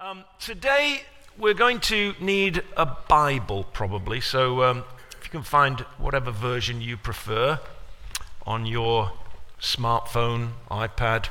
[0.00, 1.00] Um, today,
[1.36, 4.20] we're going to need a Bible, probably.
[4.20, 4.84] So, um,
[5.18, 7.58] if you can find whatever version you prefer
[8.46, 9.10] on your
[9.60, 11.30] smartphone, iPad,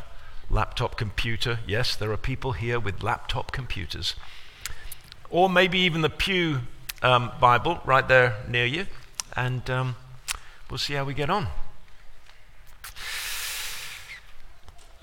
[0.50, 1.60] laptop computer.
[1.66, 4.16] Yes, there are people here with laptop computers.
[5.30, 6.60] Or maybe even the Pew
[7.02, 8.88] um, Bible right there near you.
[9.34, 9.96] And um,
[10.70, 11.48] we'll see how we get on.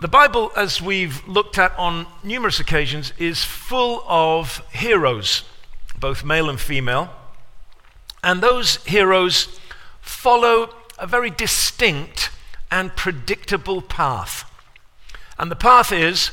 [0.01, 5.45] The Bible, as we've looked at on numerous occasions, is full of heroes,
[5.99, 7.11] both male and female.
[8.23, 9.61] And those heroes
[10.01, 12.31] follow a very distinct
[12.73, 14.51] and predictable path.
[15.39, 16.33] And the path is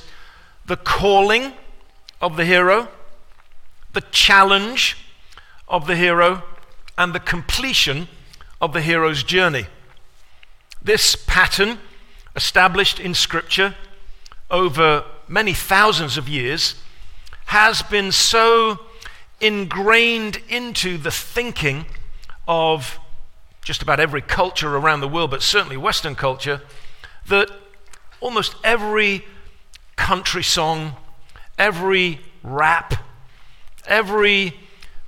[0.66, 1.54] the calling
[2.20, 2.88] of the hero,
[3.94, 4.98] the challenge
[5.68, 6.44] of the hero,
[6.98, 8.08] and the completion
[8.60, 9.68] of the hero's journey.
[10.82, 11.78] This pattern
[12.36, 13.76] established in Scripture
[14.50, 16.76] over many thousands of years,
[17.46, 18.80] has been so
[19.40, 21.86] ingrained into the thinking
[22.48, 23.00] of
[23.64, 26.62] just about every culture around the world, but certainly Western culture,
[27.28, 27.50] that
[28.20, 29.24] almost every
[29.96, 30.96] country song,
[31.58, 32.94] every rap,
[33.86, 34.54] every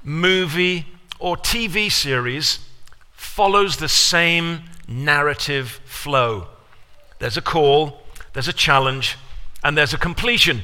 [0.04, 0.86] movie
[1.20, 2.60] or TV series
[3.14, 6.48] follows the same narrative flow.
[7.24, 8.02] There's a call,
[8.34, 9.16] there's a challenge,
[9.64, 10.64] and there's a completion.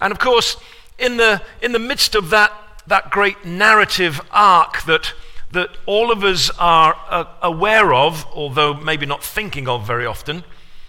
[0.00, 0.56] And of course,
[0.98, 2.50] in the, in the midst of that,
[2.86, 5.12] that great narrative arc that,
[5.52, 10.44] that all of us are uh, aware of, although maybe not thinking of very often,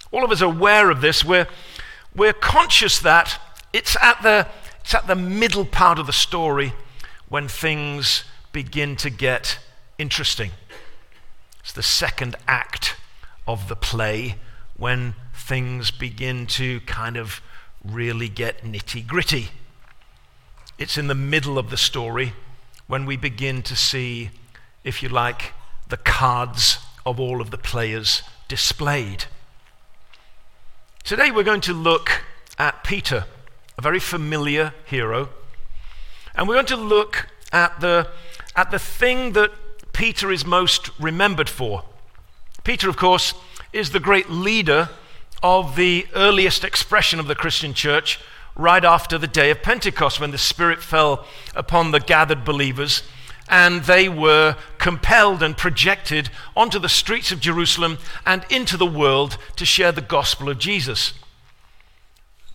[0.10, 1.26] all of us are aware of this.
[1.26, 1.50] We're,
[2.16, 3.38] we're conscious that
[3.74, 4.48] it's at, the,
[4.80, 6.72] it's at the middle part of the story
[7.28, 9.60] when things begin to get
[9.98, 10.52] interesting.
[11.60, 12.96] It's the second act
[13.46, 14.36] of the play
[14.78, 17.42] when things begin to kind of
[17.84, 19.50] really get nitty gritty.
[20.78, 22.34] It's in the middle of the story
[22.88, 24.30] when we begin to see,
[24.84, 25.54] if you like,
[25.88, 29.26] the cards of all of the players displayed.
[31.04, 32.24] Today we're going to look
[32.58, 33.26] at Peter,
[33.78, 35.30] a very familiar hero,
[36.34, 38.08] and we're going to look at the,
[38.56, 39.52] at the thing that
[39.94, 41.84] Peter is most remembered for.
[42.64, 43.34] Peter, of course,
[43.76, 44.90] is the great leader
[45.44, 48.20] of the earliest expression of the Christian church
[48.56, 51.26] right after the day of Pentecost when the Spirit fell
[51.56, 53.04] upon the gathered believers
[53.50, 59.38] and they were compelled and projected onto the streets of Jerusalem and into the world
[59.58, 61.14] to share the gospel of Jesus.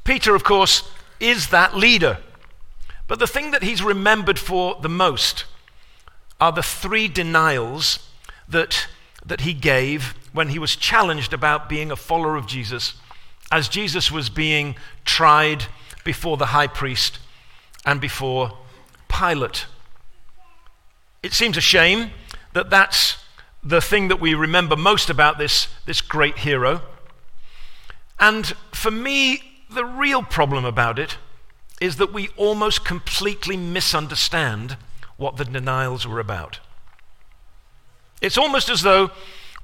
[0.04, 2.18] Peter, of course, is that leader.
[3.06, 5.44] But the thing that he's remembered for the most
[6.40, 8.08] are the three denials
[8.48, 8.88] that,
[9.24, 12.94] that he gave when he was challenged about being a follower of Jesus
[13.52, 15.64] as Jesus was being tried
[16.04, 17.18] before the high priest
[17.84, 18.56] and before
[19.08, 19.66] Pilate.
[21.22, 22.10] It seems a shame
[22.52, 23.18] that that's
[23.62, 26.82] the thing that we remember most about this, this great hero.
[28.18, 31.18] And for me, the real problem about it
[31.80, 34.76] is that we almost completely misunderstand
[35.16, 36.60] what the denials were about.
[38.20, 39.10] It's almost as though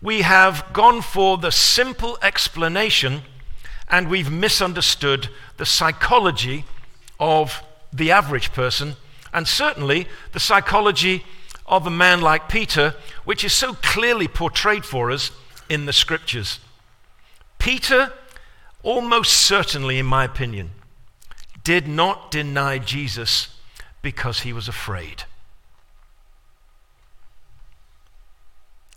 [0.00, 3.22] we have gone for the simple explanation
[3.88, 6.64] and we've misunderstood the psychology
[7.18, 7.62] of
[7.92, 8.96] the average person
[9.32, 11.24] and certainly the psychology
[11.66, 12.94] of a man like Peter,
[13.24, 15.30] which is so clearly portrayed for us
[15.68, 16.60] in the scriptures.
[17.58, 18.12] Peter,
[18.82, 20.70] almost certainly, in my opinion,
[21.64, 23.48] did not deny Jesus
[24.02, 25.24] because he was afraid.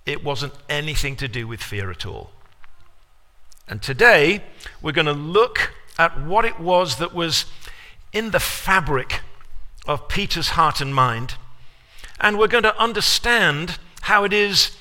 [0.05, 2.31] It wasn't anything to do with fear at all.
[3.67, 4.43] And today,
[4.81, 7.45] we're going to look at what it was that was
[8.11, 9.21] in the fabric
[9.87, 11.35] of Peter's heart and mind.
[12.19, 14.75] And we're going to understand how it is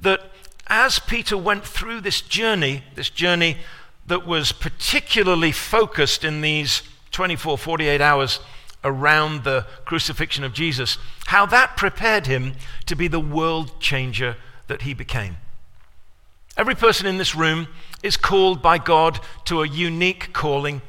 [0.00, 0.30] that
[0.66, 3.58] as Peter went through this journey, this journey
[4.06, 8.40] that was particularly focused in these 24, 48 hours
[8.84, 12.54] around the crucifixion of Jesus, how that prepared him
[12.86, 14.36] to be the world changer
[14.72, 15.36] that he became.
[16.56, 17.68] Every person in this room
[18.02, 20.80] is called by God to a unique calling,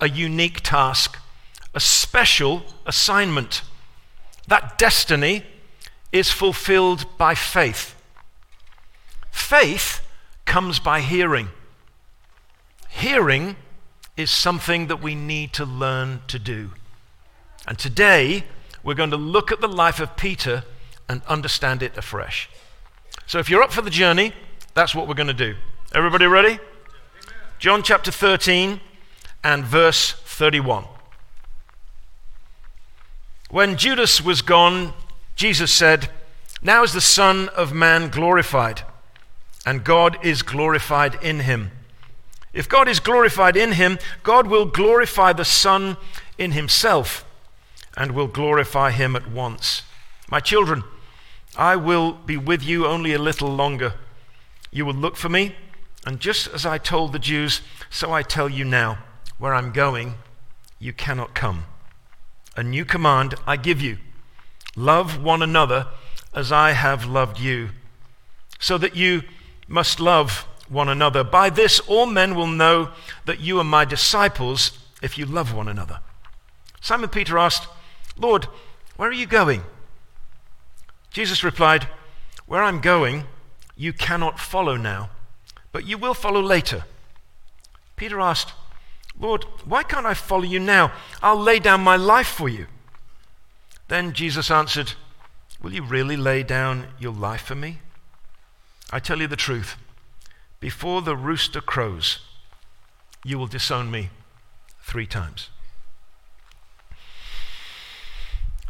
[0.00, 1.18] a unique task,
[1.74, 3.62] a special assignment.
[4.46, 5.42] That destiny
[6.12, 7.96] is fulfilled by faith.
[9.32, 10.00] Faith
[10.44, 11.48] comes by hearing.
[12.88, 13.56] Hearing
[14.16, 16.70] is something that we need to learn to do.
[17.66, 18.44] And today,
[18.84, 20.62] we're going to look at the life of Peter
[21.08, 22.48] and understand it afresh.
[23.26, 24.32] So if you're up for the journey,
[24.74, 25.56] that's what we're going to do.
[25.94, 26.58] Everybody ready?
[27.58, 28.80] John chapter 13
[29.42, 30.84] and verse 31.
[33.50, 34.92] When Judas was gone,
[35.36, 36.10] Jesus said,
[36.60, 38.82] Now is the Son of Man glorified,
[39.64, 41.70] and God is glorified in him.
[42.52, 45.96] If God is glorified in him, God will glorify the Son
[46.36, 47.24] in himself
[47.96, 49.82] and will glorify him at once.
[50.28, 50.84] My children,
[51.56, 53.94] I will be with you only a little longer.
[54.70, 55.54] You will look for me,
[56.04, 57.60] and just as I told the Jews,
[57.90, 58.98] so I tell you now,
[59.38, 60.14] where I'm going,
[60.78, 61.64] you cannot come.
[62.56, 63.98] A new command I give you
[64.76, 65.86] love one another
[66.34, 67.70] as I have loved you,
[68.58, 69.22] so that you
[69.68, 71.22] must love one another.
[71.22, 72.90] By this, all men will know
[73.26, 74.72] that you are my disciples
[75.02, 76.00] if you love one another.
[76.80, 77.68] Simon Peter asked,
[78.16, 78.48] Lord,
[78.96, 79.62] where are you going?
[81.14, 81.86] Jesus replied,
[82.44, 83.22] Where I'm going,
[83.76, 85.10] you cannot follow now,
[85.70, 86.84] but you will follow later.
[87.94, 88.52] Peter asked,
[89.18, 90.92] Lord, why can't I follow you now?
[91.22, 92.66] I'll lay down my life for you.
[93.86, 94.94] Then Jesus answered,
[95.62, 97.78] Will you really lay down your life for me?
[98.90, 99.76] I tell you the truth.
[100.58, 102.18] Before the rooster crows,
[103.24, 104.10] you will disown me
[104.82, 105.50] three times.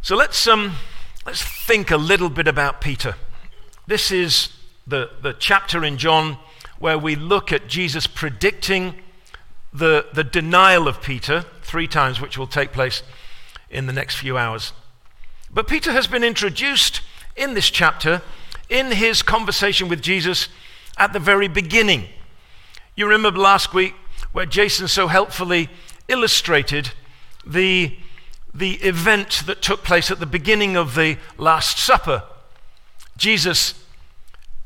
[0.03, 0.75] So let's, um,
[1.25, 3.15] let's think a little bit about Peter.
[3.87, 4.49] This is
[4.85, 6.37] the, the chapter in John
[6.77, 8.95] where we look at Jesus predicting
[9.73, 13.01] the, the denial of Peter three times, which will take place
[13.69, 14.71] in the next few hours.
[15.51, 17.01] But Peter has been introduced
[17.35, 18.21] in this chapter
[18.69, 20.47] in his conversation with Jesus
[20.97, 22.05] at the very beginning.
[22.95, 23.95] You remember last week
[24.31, 25.69] where Jason so helpfully
[26.07, 26.91] illustrated
[27.45, 27.97] the,
[28.55, 32.23] the event that took place at the beginning of the Last Supper.
[33.17, 33.73] Jesus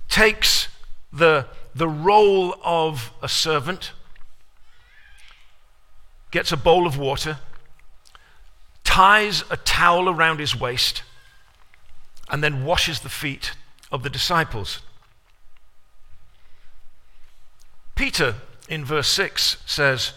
[0.07, 0.67] takes
[1.11, 3.91] the, the role of a servant
[6.31, 7.39] gets a bowl of water,
[8.83, 11.03] ties a towel around his waist,
[12.29, 13.53] and then washes the feet
[13.91, 14.81] of the disciples.
[17.95, 18.35] Peter,
[18.67, 20.13] in verse 6, says,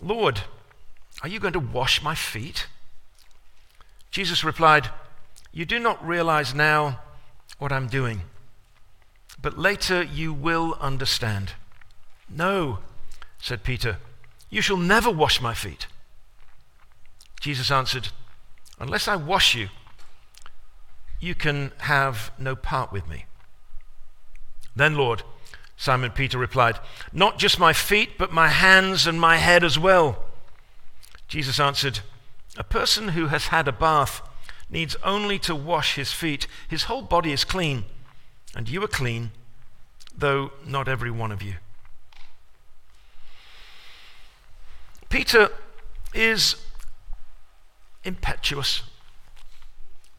[0.00, 0.42] Lord,
[1.22, 2.66] are you going to wash my feet?
[4.10, 4.90] Jesus replied,
[5.52, 7.00] You do not realize now
[7.58, 8.22] what I'm doing,
[9.40, 11.52] but later you will understand.
[12.28, 12.80] No,
[13.38, 13.98] said Peter.
[14.50, 15.86] You shall never wash my feet.
[17.40, 18.08] Jesus answered,
[18.78, 19.68] Unless I wash you,
[21.20, 23.24] you can have no part with me.
[24.74, 25.22] Then, Lord,
[25.76, 26.78] Simon Peter replied,
[27.12, 30.25] Not just my feet, but my hands and my head as well.
[31.28, 32.00] Jesus answered,
[32.56, 34.22] A person who has had a bath
[34.70, 36.46] needs only to wash his feet.
[36.68, 37.84] His whole body is clean,
[38.54, 39.30] and you are clean,
[40.16, 41.54] though not every one of you.
[45.08, 45.50] Peter
[46.14, 46.56] is
[48.04, 48.82] impetuous.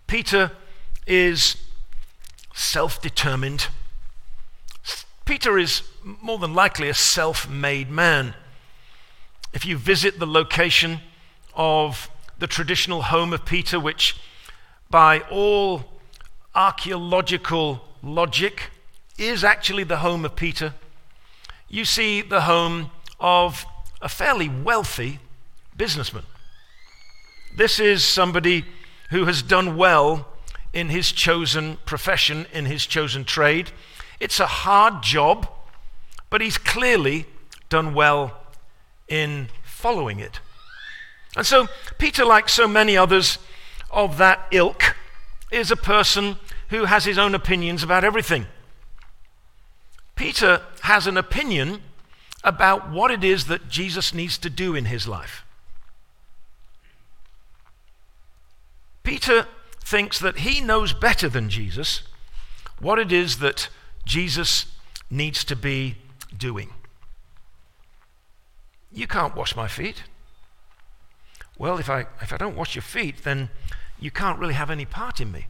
[0.07, 0.51] Peter
[1.05, 1.57] is
[2.53, 3.67] self determined.
[5.25, 8.33] Peter is more than likely a self made man.
[9.57, 10.99] If you visit the location
[11.55, 14.15] of the traditional home of Peter, which
[14.91, 15.83] by all
[16.53, 18.69] archaeological logic
[19.17, 20.75] is actually the home of Peter,
[21.67, 23.65] you see the home of
[23.99, 25.17] a fairly wealthy
[25.75, 26.25] businessman.
[27.57, 28.63] This is somebody
[29.09, 30.27] who has done well
[30.71, 33.71] in his chosen profession, in his chosen trade.
[34.19, 35.49] It's a hard job,
[36.29, 37.25] but he's clearly
[37.69, 38.39] done well
[39.07, 40.39] in following it.
[41.35, 43.37] And so, Peter, like so many others
[43.91, 44.95] of that ilk,
[45.51, 46.37] is a person
[46.69, 48.45] who has his own opinions about everything.
[50.15, 51.81] Peter has an opinion
[52.43, 55.43] about what it is that Jesus needs to do in his life.
[59.03, 59.47] Peter
[59.85, 62.03] thinks that he knows better than Jesus
[62.79, 63.69] what it is that
[64.05, 64.65] Jesus
[65.09, 65.95] needs to be
[66.35, 66.69] doing.
[68.97, 70.03] You can't wash my feet.
[71.57, 73.49] Well, if I, if I don't wash your feet, then
[73.99, 75.47] you can't really have any part in me.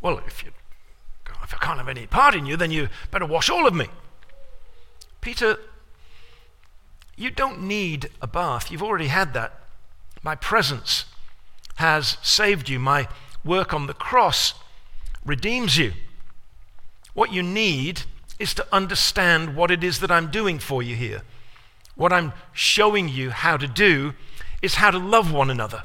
[0.00, 0.52] Well, if, you,
[1.42, 3.88] if I can't have any part in you, then you better wash all of me.
[5.20, 5.58] Peter
[7.16, 8.70] you don't need a bath.
[8.70, 9.52] You've already had that.
[10.22, 11.04] My presence
[11.74, 12.78] has saved you.
[12.78, 13.08] My
[13.44, 14.54] work on the cross
[15.26, 15.92] redeems you.
[17.12, 18.02] What you need
[18.38, 21.20] is to understand what it is that I'm doing for you here.
[22.00, 24.14] What I'm showing you how to do
[24.62, 25.82] is how to love one another.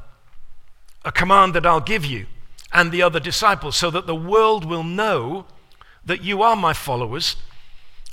[1.04, 2.24] A command that I'll give you
[2.72, 5.44] and the other disciples so that the world will know
[6.06, 7.36] that you are my followers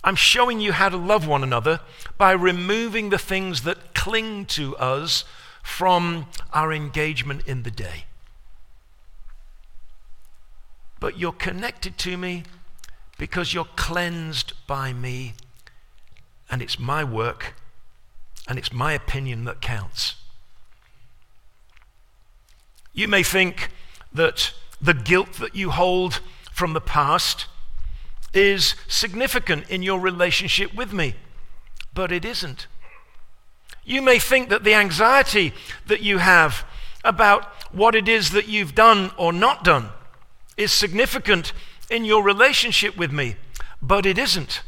[0.03, 1.79] I'm showing you how to love one another
[2.17, 5.24] by removing the things that cling to us
[5.63, 8.03] from our engagement in the day.
[11.00, 12.43] but you're connected to me
[13.17, 15.33] because you're cleansed by me,
[16.50, 17.55] and it's my work
[18.47, 20.15] and it's my opinion that counts.
[22.93, 23.69] You may think
[24.13, 26.19] that the guilt that you hold
[26.51, 27.47] from the past
[28.33, 31.15] is significant in your relationship with me,
[31.93, 32.67] but it isn't.
[33.85, 35.53] You may think that the anxiety
[35.88, 36.65] that you have
[37.03, 39.89] about what it is that you've done or not done
[40.55, 41.53] is significant
[41.89, 43.35] in your relationship with me,
[43.81, 44.62] but it isn't.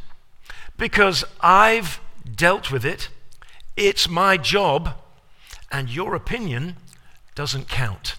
[0.77, 2.00] Because I've
[2.36, 3.10] dealt with it,
[3.77, 4.96] it's my job,
[5.72, 6.77] and your opinion
[7.36, 8.15] doesn't count.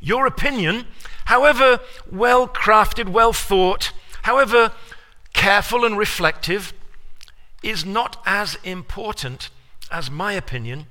[0.00, 0.86] Your opinion,
[1.26, 4.72] however well crafted, well thought, however
[5.32, 6.72] careful and reflective,
[7.62, 9.50] is not as important
[9.90, 10.86] as my opinion,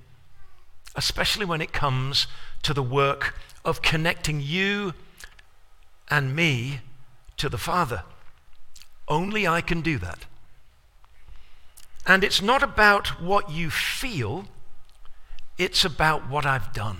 [0.95, 2.27] especially when it comes
[2.61, 3.35] to the work
[3.65, 4.93] of connecting you
[6.09, 6.81] and me
[7.37, 8.03] to the Father.
[9.07, 10.25] Only I can do that.
[12.09, 14.45] And it's not about what you feel,
[15.59, 16.97] it's about what I've done.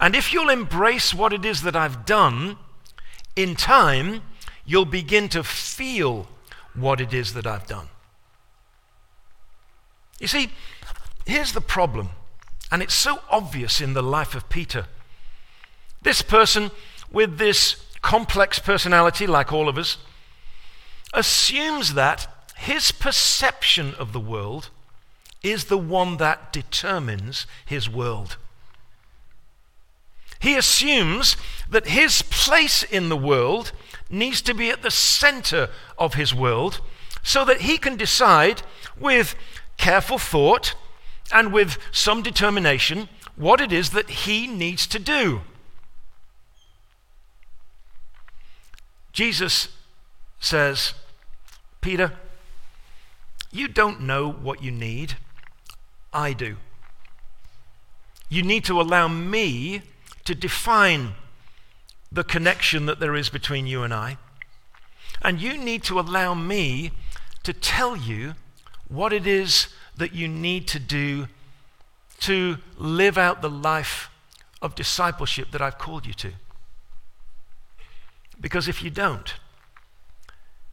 [0.00, 2.56] And if you'll embrace what it is that I've done,
[3.36, 4.22] in time,
[4.64, 6.26] you'll begin to feel
[6.74, 7.86] what it is that I've done.
[10.18, 10.50] You see,
[11.24, 12.08] here's the problem,
[12.72, 14.86] and it's so obvious in the life of Peter.
[16.02, 16.72] This person
[17.12, 19.98] with this complex personality, like all of us,
[21.14, 22.26] assumes that
[22.56, 24.70] his perception of the world
[25.42, 28.36] is the one that determines his world.
[30.40, 31.36] He assumes
[31.68, 33.72] that his place in the world
[34.10, 36.80] needs to be at the center of his world
[37.22, 38.62] so that he can decide
[38.98, 39.34] with
[39.76, 40.74] careful thought
[41.32, 45.42] and with some determination what it is that he needs to do.
[49.12, 49.68] Jesus
[50.40, 50.94] says,
[51.80, 52.12] Peter,
[53.56, 55.14] you don't know what you need.
[56.12, 56.56] I do.
[58.28, 59.82] You need to allow me
[60.24, 61.14] to define
[62.10, 64.18] the connection that there is between you and I.
[65.22, 66.90] And you need to allow me
[67.42, 68.34] to tell you
[68.88, 71.28] what it is that you need to do
[72.20, 74.10] to live out the life
[74.62, 76.32] of discipleship that I've called you to.
[78.40, 79.34] Because if you don't,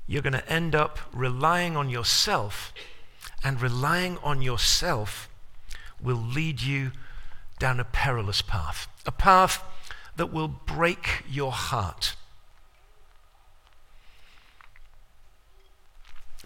[0.07, 2.73] you're going to end up relying on yourself,
[3.43, 5.29] and relying on yourself
[6.01, 6.91] will lead you
[7.59, 9.63] down a perilous path, a path
[10.15, 12.15] that will break your heart.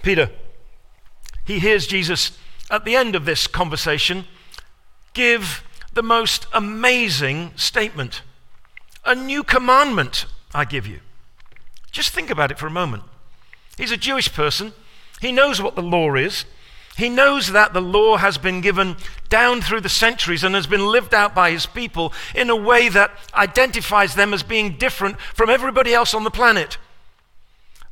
[0.02, 0.30] Peter,
[1.46, 2.38] he hears Jesus
[2.70, 4.26] at the end of this conversation
[5.14, 8.22] give the most amazing statement
[9.04, 11.00] A new commandment I give you.
[11.92, 13.04] Just think about it for a moment.
[13.78, 14.74] He's a Jewish person,
[15.22, 16.46] he knows what the law is.
[16.98, 18.98] He knows that the law has been given
[19.30, 22.90] down through the centuries and has been lived out by his people in a way
[22.90, 26.80] that identifies them as being different from everybody else on the planet.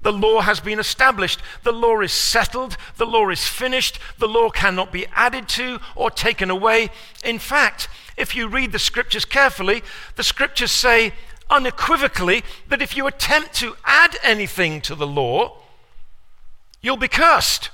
[0.01, 1.39] The law has been established.
[1.63, 2.77] The law is settled.
[2.97, 3.99] The law is finished.
[4.17, 6.89] The law cannot be added to or taken away.
[7.23, 7.87] In fact,
[8.17, 9.83] if you read the scriptures carefully,
[10.15, 11.13] the scriptures say
[11.49, 15.57] unequivocally that if you attempt to add anything to the law,
[16.85, 17.71] you'll be cursed.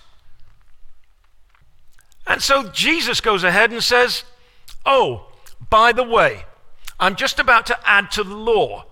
[2.25, 4.24] And so Jesus goes ahead and says,
[4.86, 5.27] Oh,
[5.70, 6.46] by the way,
[7.00, 8.86] I'm just about to add to the law.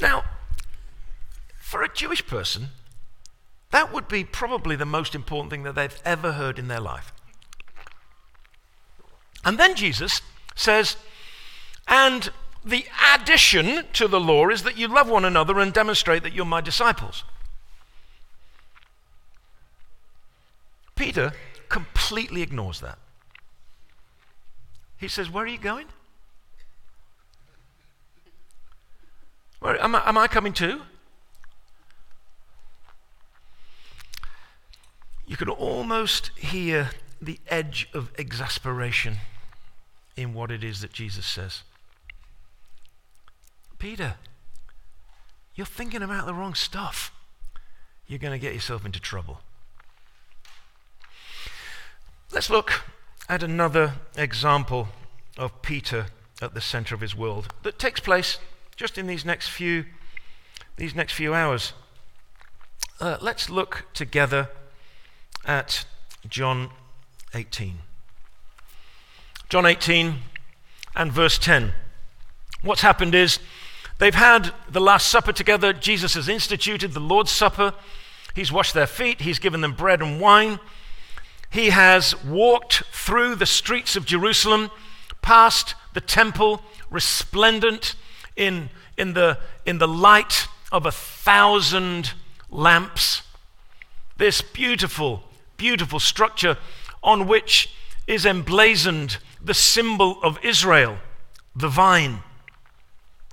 [0.00, 0.24] Now,
[1.60, 2.68] for a Jewish person,
[3.70, 7.12] that would be probably the most important thing that they've ever heard in their life.
[9.44, 10.22] And then Jesus
[10.54, 10.96] says,
[11.86, 12.30] and
[12.64, 16.44] the addition to the law is that you love one another and demonstrate that you're
[16.44, 17.24] my disciples.
[20.94, 21.32] Peter
[21.68, 22.98] completely ignores that.
[24.96, 25.86] He says, Where are you going?
[29.60, 30.82] Where, am, I, am I coming too?
[35.26, 39.16] You could almost hear the edge of exasperation
[40.16, 41.62] in what it is that Jesus says.
[43.78, 44.14] Peter,
[45.54, 47.12] you're thinking about the wrong stuff.
[48.06, 49.40] You're going to get yourself into trouble.
[52.34, 52.82] Let's look
[53.28, 54.88] at another example
[55.38, 56.06] of Peter
[56.42, 58.40] at the center of his world that takes place
[58.74, 59.84] just in these next few,
[60.76, 61.74] these next few hours.
[63.00, 64.48] Uh, let's look together
[65.44, 65.86] at
[66.28, 66.70] John
[67.34, 67.78] 18.
[69.48, 70.16] John 18
[70.96, 71.72] and verse 10.
[72.62, 73.38] What's happened is
[73.98, 75.72] they've had the Last Supper together.
[75.72, 77.74] Jesus has instituted the Lord's Supper.
[78.34, 80.58] He's washed their feet, he's given them bread and wine.
[81.54, 84.72] He has walked through the streets of Jerusalem,
[85.22, 87.94] past the temple, resplendent
[88.34, 92.14] in, in, the, in the light of a thousand
[92.50, 93.22] lamps.
[94.16, 95.22] This beautiful,
[95.56, 96.58] beautiful structure
[97.04, 97.70] on which
[98.08, 100.98] is emblazoned the symbol of Israel,
[101.54, 102.24] the vine,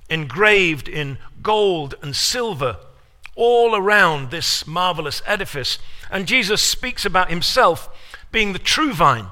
[0.08, 2.76] engraved in gold and silver
[3.34, 5.80] all around this marvelous edifice.
[6.08, 7.88] And Jesus speaks about himself
[8.32, 9.26] being the true vine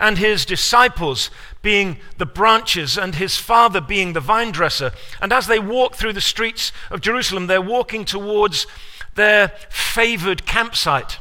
[0.00, 1.30] and his disciples
[1.62, 4.92] being the branches and his father being the vine dresser.
[5.20, 8.66] And as they walk through the streets of Jerusalem, they're walking towards
[9.14, 11.18] their favored campsite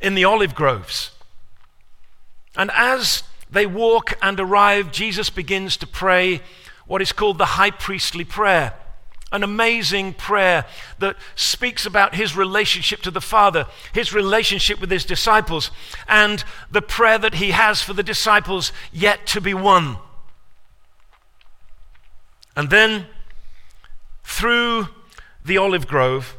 [0.00, 1.10] in the olive groves.
[2.56, 6.40] And as they walk and arrive, Jesus begins to pray
[6.86, 8.74] what is called the high priestly prayer
[9.30, 10.64] an amazing prayer
[10.98, 15.70] that speaks about his relationship to the Father, his relationship with his disciples,
[16.08, 19.98] and the prayer that he has for the disciples yet to be won.
[22.56, 23.06] And then,
[24.24, 24.88] through
[25.44, 26.36] the olive grove,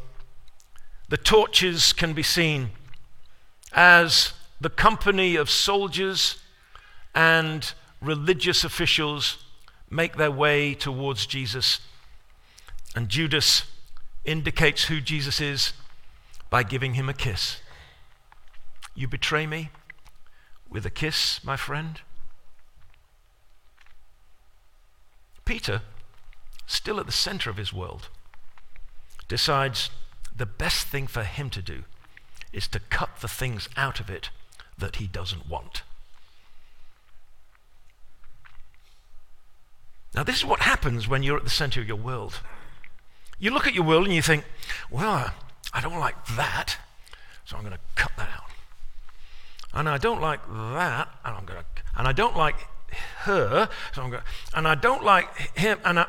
[1.09, 2.71] the torches can be seen
[3.71, 6.37] as the company of soldiers
[7.13, 9.43] and religious officials
[9.89, 11.79] make their way towards Jesus
[12.95, 13.63] and Judas
[14.25, 15.73] indicates who Jesus is
[16.49, 17.61] by giving him a kiss.
[18.95, 19.69] You betray me
[20.69, 22.01] with a kiss, my friend?
[25.45, 25.81] Peter,
[26.67, 28.09] still at the center of his world,
[29.27, 29.89] decides
[30.35, 31.83] the best thing for him to do
[32.51, 34.29] is to cut the things out of it
[34.77, 35.83] that he doesn't want.
[40.15, 42.39] Now, this is what happens when you're at the center of your world.
[43.39, 44.43] You look at your world and you think,
[44.91, 45.31] well,
[45.73, 46.77] I don't like that,
[47.45, 48.49] so I'm going to cut that out.
[49.73, 52.55] And I don't like that, and I'm going to, and I don't like
[53.19, 56.07] her, so I'm going to, and I don't like him, and I.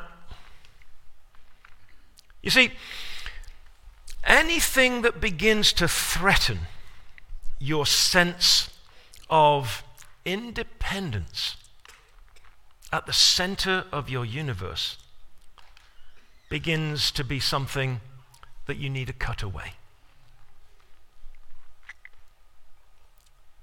[2.42, 2.72] You see,
[4.24, 6.60] anything that begins to threaten
[7.58, 8.70] your sense
[9.28, 9.84] of
[10.24, 11.56] independence
[12.90, 14.96] at the center of your universe
[16.50, 18.00] begins to be something
[18.66, 19.72] that you need to cut away.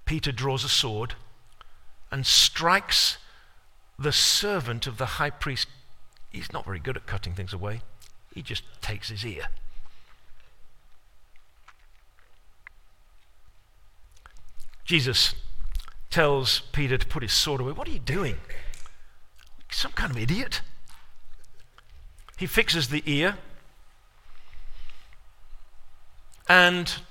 [0.05, 1.15] Peter draws a sword
[2.09, 3.17] and strikes
[3.99, 5.67] the servant of the high priest.
[6.31, 7.81] He's not very good at cutting things away,
[8.33, 9.47] he just takes his ear.
[14.85, 15.35] Jesus
[16.09, 17.73] tells Peter to put his sword away.
[17.73, 18.37] What are you doing?
[19.69, 20.61] Some kind of idiot.
[22.37, 23.37] He fixes the ear
[26.47, 27.01] and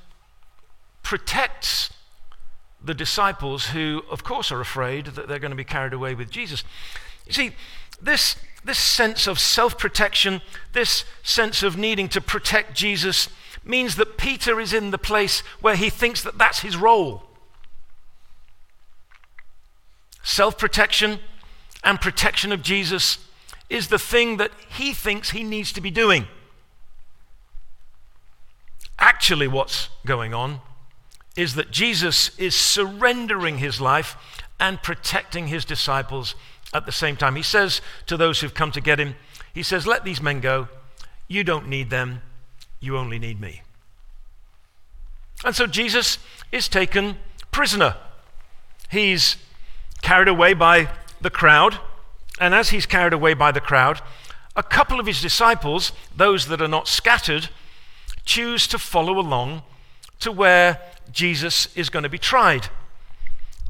[1.02, 1.92] protects
[2.82, 6.30] the disciples who, of course, are afraid that they're going to be carried away with
[6.30, 6.62] Jesus.
[7.26, 7.50] You see,
[8.00, 10.40] this, this sense of self protection,
[10.72, 13.28] this sense of needing to protect Jesus,
[13.64, 17.24] means that Peter is in the place where he thinks that that's his role.
[20.22, 21.18] Self protection
[21.82, 23.18] and protection of Jesus
[23.68, 26.26] is the thing that he thinks he needs to be doing.
[28.98, 30.60] Actually, what's going on
[31.36, 34.16] is that Jesus is surrendering his life
[34.58, 36.34] and protecting his disciples
[36.72, 37.36] at the same time.
[37.36, 39.14] He says to those who've come to get him,
[39.52, 40.68] He says, Let these men go.
[41.28, 42.22] You don't need them,
[42.80, 43.62] you only need me.
[45.44, 46.18] And so Jesus
[46.52, 47.18] is taken
[47.50, 47.96] prisoner.
[48.90, 49.36] He's
[50.02, 50.88] carried away by
[51.20, 51.78] the crowd
[52.38, 54.00] and as he's carried away by the crowd,
[54.54, 57.48] a couple of his disciples, those that are not scattered,
[58.24, 59.62] choose to follow along
[60.20, 60.80] to where
[61.12, 62.68] Jesus is going to be tried.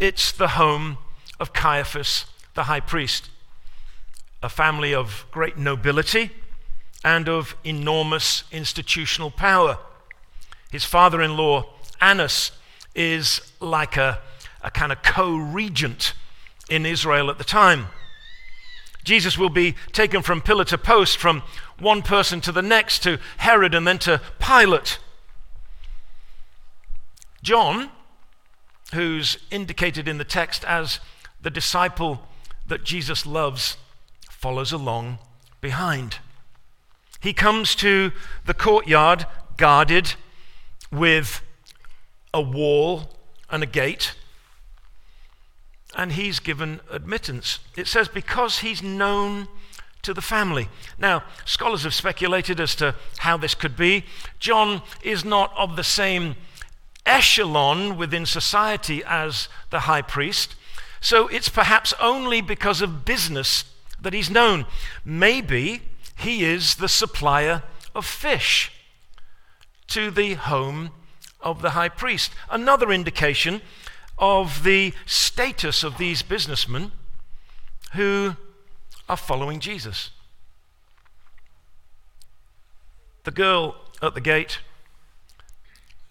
[0.01, 0.99] It's the home
[1.41, 3.31] of Caiaphas, the high priest,
[4.43, 6.31] a family of great nobility
[7.05, 9.79] and of enormous institutional power.
[10.71, 11.67] His father in law,
[12.01, 12.53] Annas,
[12.95, 14.21] is like a,
[14.63, 16.15] a kind of co regent
[16.69, 17.89] in Israel at the time.
[19.07, 21.45] Jesus will be taken from pillar to post, from
[21.79, 24.99] one person to the next, to Herod and then to Pilate.
[27.41, 27.91] John,
[28.93, 30.99] who's indicated in the text as
[31.41, 32.27] the disciple
[32.67, 33.77] that Jesus loves,
[34.29, 35.21] follows along
[35.61, 36.19] behind.
[37.21, 38.11] He comes to
[38.45, 39.25] the courtyard
[39.57, 40.15] guarded
[40.91, 41.43] with
[42.35, 43.17] a wall
[43.49, 44.15] and a gate
[45.97, 47.59] and he's given admittance.
[47.75, 49.49] It says, because he's known
[50.03, 50.69] to the family.
[50.99, 54.05] Now, scholars have speculated as to how this could be.
[54.39, 56.37] John is not of the same
[57.07, 60.55] echelon within society as the high priest,
[61.01, 63.65] so it's perhaps only because of business
[64.01, 64.67] that he's known.
[65.05, 65.83] Maybe
[66.17, 67.63] he is the supplier
[67.95, 68.71] of fish
[69.89, 70.91] to the home
[71.41, 72.33] of the high priest.
[72.51, 73.63] Another indication
[74.19, 76.93] of the status of these businessmen
[77.95, 78.37] who
[79.09, 80.11] are following Jesus.
[83.25, 84.61] The girl at the gate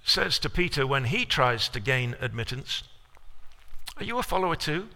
[0.03, 2.83] says to Peter when he tries to gain admittance,
[3.97, 4.89] Are you a follower too?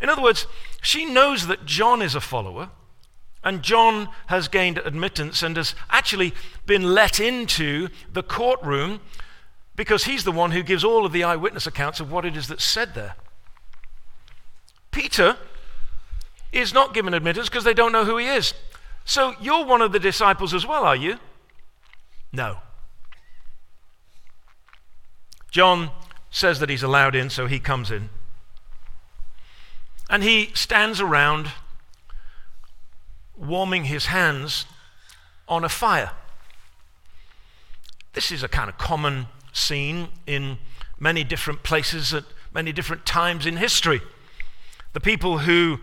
[0.00, 0.46] In other words,
[0.82, 2.70] she knows that John is a follower,
[3.42, 6.34] and John has gained admittance and has actually
[6.66, 9.00] been let into the courtroom
[9.80, 12.48] because he's the one who gives all of the eyewitness accounts of what it is
[12.48, 13.14] that's said there.
[14.90, 15.38] Peter
[16.52, 18.52] is not given admittance because they don't know who he is.
[19.06, 21.16] So you're one of the disciples as well, are you?
[22.30, 22.58] No.
[25.50, 25.92] John
[26.30, 28.10] says that he's allowed in, so he comes in.
[30.10, 31.52] And he stands around
[33.34, 34.66] warming his hands
[35.48, 36.10] on a fire.
[38.12, 40.58] This is a kind of common scene in
[40.98, 44.00] many different places at many different times in history.
[44.92, 45.78] The people who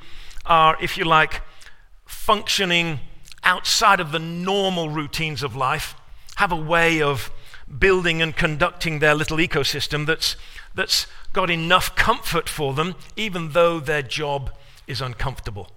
[0.46, 1.42] are, if you like,
[2.06, 3.00] functioning
[3.44, 5.96] outside of the normal routines of life
[6.36, 7.32] have a way of
[7.80, 10.36] building and conducting their little ecosystem that's,
[10.76, 14.52] that's got enough comfort for them, even though their job
[14.86, 15.70] is uncomfortable.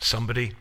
[0.00, 0.52] Somebody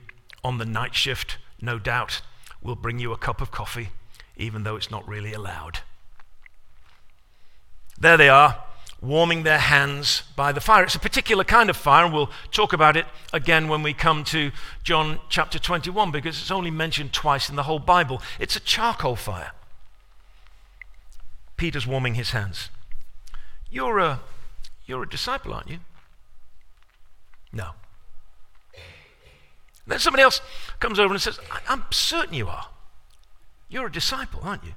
[0.43, 2.21] on the night shift, no doubt,
[2.61, 3.89] will bring you a cup of coffee,
[4.37, 5.79] even though it's not really allowed.
[7.97, 8.63] There they are,
[9.01, 10.83] warming their hands by the fire.
[10.83, 14.23] It's a particular kind of fire, and we'll talk about it again when we come
[14.25, 14.51] to
[14.83, 18.21] John chapter 21 because it's only mentioned twice in the whole Bible.
[18.39, 19.51] It's a charcoal fire.
[21.57, 22.69] Peter's warming his hands.
[23.69, 24.19] You're a,
[24.85, 25.79] you're a disciple, aren't you?
[27.53, 27.71] No.
[29.87, 30.41] Then somebody else
[30.79, 32.67] comes over and says, I'm certain you are.
[33.69, 34.73] You're a disciple, aren't you?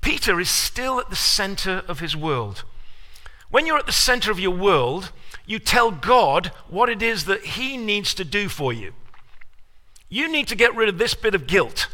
[0.00, 2.64] Peter is still at the center of his world.
[3.50, 5.12] When you're at the center of your world,
[5.44, 8.92] you tell God what it is that He needs to do for you.
[10.08, 11.88] You need to get rid of this bit of guilt.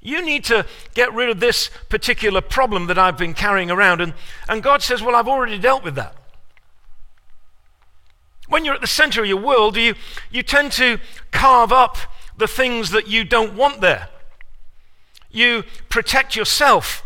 [0.00, 4.00] You need to get rid of this particular problem that I've been carrying around.
[4.00, 4.14] And,
[4.48, 6.16] and God says, Well, I've already dealt with that.
[8.48, 9.94] When you're at the center of your world, you,
[10.30, 10.98] you tend to
[11.30, 11.96] carve up
[12.42, 14.08] the things that you don't want there.
[15.30, 17.04] You protect yourself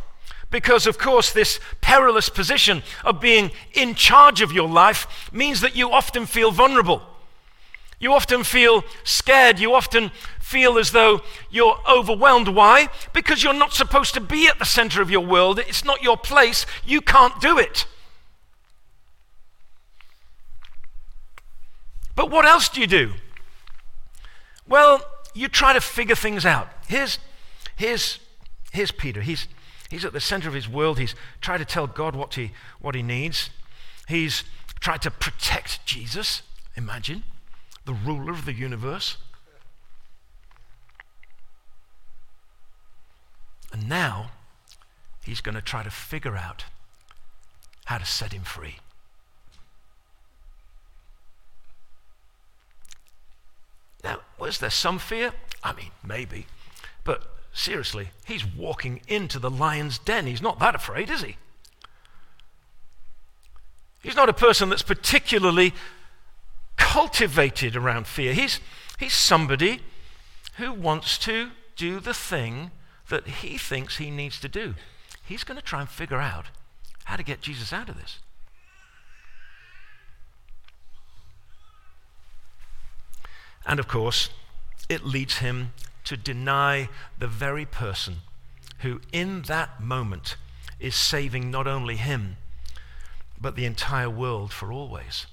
[0.51, 5.77] because, of course, this perilous position of being in charge of your life means that
[5.77, 7.03] you often feel vulnerable.
[8.01, 9.59] You often feel scared.
[9.59, 11.21] You often feel as though
[11.51, 12.49] you're overwhelmed.
[12.49, 12.89] Why?
[13.13, 15.59] Because you're not supposed to be at the center of your world.
[15.59, 16.65] It's not your place.
[16.83, 17.85] You can't do it.
[22.15, 23.13] But what else do you do?
[24.67, 25.03] Well,
[25.37, 26.69] you try to figure things out.
[26.89, 27.19] Here's,
[27.77, 28.19] here's,
[28.73, 29.21] here's Peter.
[29.21, 29.47] He's,
[29.91, 30.99] he's at the center of his world.
[30.99, 33.51] He's tried to tell God what he, what he needs.
[34.09, 34.45] He's
[34.81, 36.43] tried to protect Jesus.
[36.77, 37.23] Imagine
[37.85, 39.19] the ruler of the universe.
[43.73, 44.31] And now
[45.25, 46.65] he's going to try to figure out
[47.87, 48.77] how to set him free.
[54.03, 55.33] Now, was there some fear?
[55.63, 56.47] I mean, maybe.
[57.03, 60.27] But seriously, he's walking into the lion's den.
[60.27, 61.37] He's not that afraid, is he?
[64.03, 65.75] He's not a person that's particularly
[66.77, 68.35] cultivated around fear.
[68.35, 68.61] He's,
[68.99, 69.81] he's somebody
[70.59, 72.71] who wants to do the thing
[73.09, 74.75] that he thinks he needs to do.
[75.25, 76.47] He's going to try and figure out
[77.05, 78.21] how to get Jesus out of this.
[83.67, 84.31] And of course,
[84.89, 85.73] it leads him
[86.05, 88.19] to deny the very person
[88.81, 90.37] who, in that moment,
[90.79, 92.37] is saving not only him,
[93.41, 95.27] but the entire world for always.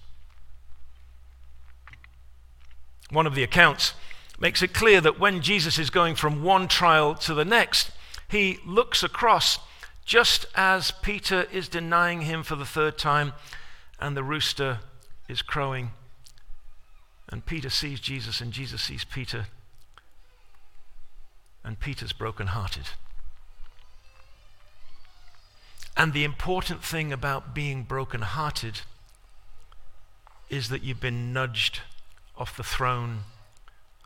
[3.11, 3.93] One of the accounts
[4.39, 7.91] makes it clear that when Jesus is going from one trial to the next,
[8.27, 9.59] he looks across
[10.05, 13.33] just as Peter is denying him for the third time
[13.99, 14.79] and the rooster
[15.29, 15.91] is crowing
[17.33, 19.47] and Peter sees Jesus, and Jesus sees Peter,
[21.63, 22.89] and Peter's brokenhearted.
[25.97, 28.81] And the important thing about being brokenhearted
[30.51, 31.79] is that you've been nudged
[32.37, 33.21] off the throne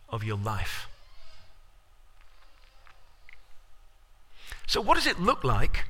[0.08, 0.88] of your life.
[4.68, 5.84] So, what does it look like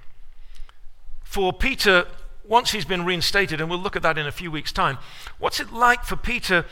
[1.23, 2.07] for Peter
[2.43, 3.61] once he's been reinstated?
[3.61, 4.97] And we'll look at that in a few weeks' time.
[5.37, 6.65] What's it like for Peter,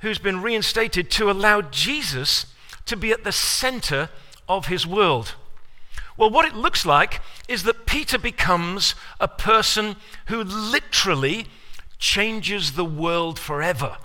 [0.00, 2.46] who's been reinstated, to allow Jesus
[2.86, 4.08] to be at the center
[4.48, 5.34] of his world?
[6.16, 11.46] Well, what it looks like is that Peter becomes a person who literally
[11.98, 13.96] changes the world forever.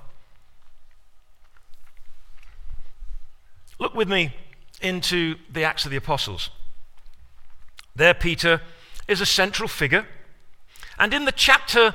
[3.79, 4.33] Look with me
[4.81, 6.49] into the Acts of the Apostles.
[7.95, 8.61] There, Peter
[9.07, 10.05] is a central figure.
[10.97, 11.93] And in the chapter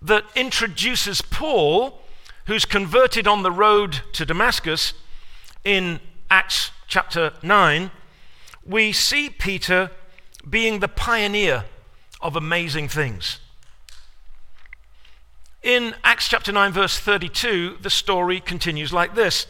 [0.00, 2.00] that introduces Paul,
[2.48, 4.94] who's converted on the road to Damascus,
[5.64, 7.90] in Acts chapter 9,
[8.66, 9.92] we see Peter
[10.48, 11.64] being the pioneer
[12.20, 13.38] of amazing things.
[15.62, 19.46] In Acts chapter 9, verse 32, the story continues like this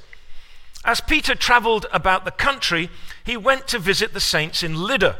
[0.84, 2.90] As Peter traveled about the country,
[3.24, 5.18] he went to visit the saints in Lydda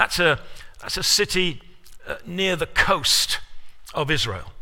[0.00, 0.40] that's a,
[0.80, 1.60] that's a city
[2.06, 3.40] uh, near the coast
[3.92, 4.52] of Israel.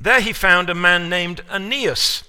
[0.00, 2.24] There he found a man named Aeneas,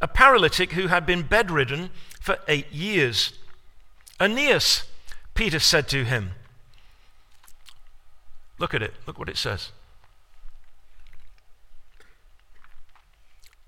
[0.00, 1.88] a paralytic who had been bedridden
[2.20, 3.32] for eight years.
[4.20, 4.84] Aeneas,
[5.32, 6.32] Peter said to him,
[8.58, 9.70] Look at it, look what it says.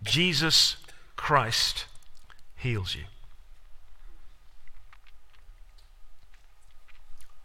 [0.02, 0.76] Jesus
[1.16, 1.86] Christ
[2.54, 3.04] heals you.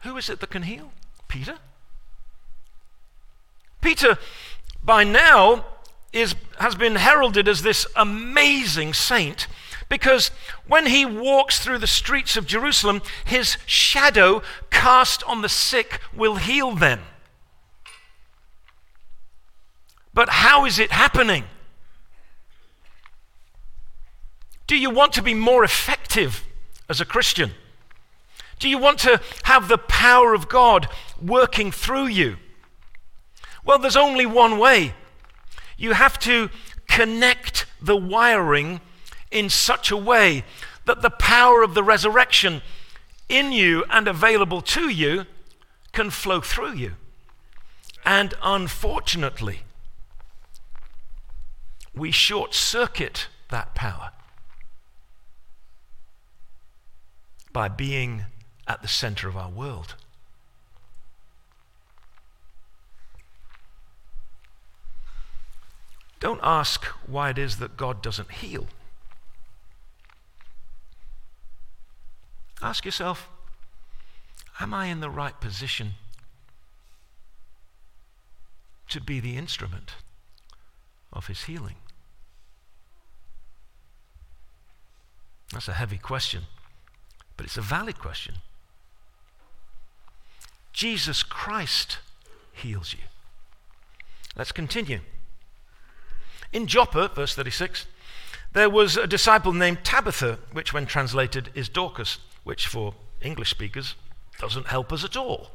[0.02, 0.92] Who is it that can heal?
[1.28, 1.58] Peter?
[3.82, 4.18] Peter,
[4.84, 5.66] by now,
[6.14, 9.48] is, has been heralded as this amazing saint
[9.92, 10.32] because
[10.68, 16.38] when he walks through the streets of Jerusalem, his shadow cast on the sick will
[16.38, 17.02] heal them.
[20.14, 21.44] But how is it happening?
[24.66, 26.46] Do you want to be more effective
[26.88, 27.52] as a Christian?
[28.60, 30.88] Do you want to have the power of God
[31.22, 32.38] working through you?
[33.66, 34.94] Well, there's only one way.
[35.82, 36.52] You have to
[36.88, 38.82] connect the wiring
[39.32, 40.44] in such a way
[40.86, 42.62] that the power of the resurrection
[43.28, 45.26] in you and available to you
[45.92, 46.94] can flow through you.
[48.06, 49.62] And unfortunately,
[51.96, 54.12] we short circuit that power
[57.52, 58.26] by being
[58.68, 59.96] at the center of our world.
[66.22, 68.68] Don't ask why it is that God doesn't heal.
[72.62, 73.28] Ask yourself,
[74.60, 75.94] am I in the right position
[78.90, 79.96] to be the instrument
[81.12, 81.78] of his healing?
[85.52, 86.44] That's a heavy question,
[87.36, 88.36] but it's a valid question.
[90.72, 91.98] Jesus Christ
[92.54, 93.00] heals you.
[94.36, 95.00] Let's continue.
[96.54, 97.86] In Joppa, verse 36,
[98.54, 103.96] there was a disciple named Tabitha, which, when translated, is Dorcas, which for English speakers
[104.40, 105.52] doesn't help us at all.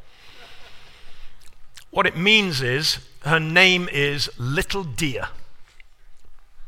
[1.91, 5.29] What it means is her name is Little Deer.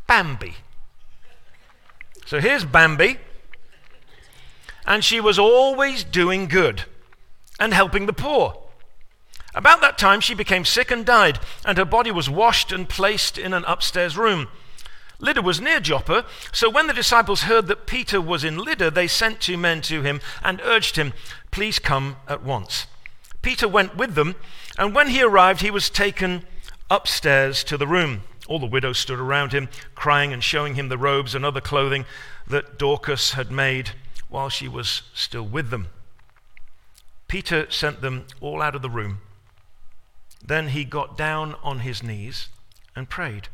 [0.07, 0.57] Bambi.
[2.27, 3.19] So here's Bambi,
[4.87, 6.85] and she was always doing good
[7.59, 8.68] and helping the poor.
[9.55, 13.39] About that time, she became sick and died, and her body was washed and placed
[13.39, 14.49] in an upstairs room.
[15.21, 19.09] Lydda was near Joppa, so when the disciples heard that Peter was in Lydda, they
[19.09, 21.13] sent two men to him and urged him,
[21.51, 22.87] Please come at once.
[23.43, 24.37] Peter went with them,
[24.79, 26.45] and when he arrived, he was taken
[26.91, 28.23] upstairs to the room.
[28.47, 32.05] All the widows stood around him, crying and showing him the robes and other clothing
[32.47, 33.91] that Dorcas had made
[34.29, 35.89] while she was still with them.
[37.27, 39.21] Peter sent them all out of the room.
[40.45, 42.49] Then he got down on his knees
[42.95, 43.49] and prayed.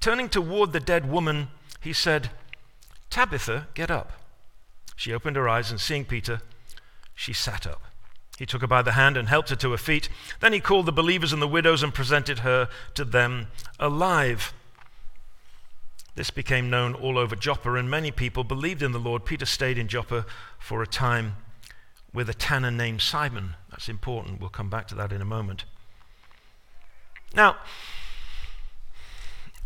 [0.00, 1.48] Turning toward the dead woman,
[1.80, 2.30] he said,
[3.10, 4.12] Tabitha, get up.
[4.96, 6.40] She opened her eyes, and seeing Peter,
[7.14, 7.82] she sat up.
[8.38, 10.08] He took her by the hand and helped her to her feet.
[10.40, 13.48] Then he called the believers and the widows and presented her to them
[13.80, 14.52] alive.
[16.14, 19.24] This became known all over Joppa, and many people believed in the Lord.
[19.24, 20.24] Peter stayed in Joppa
[20.58, 21.36] for a time
[22.12, 23.54] with a tanner named Simon.
[23.70, 24.40] That's important.
[24.40, 25.64] We'll come back to that in a moment.
[27.34, 27.56] Now,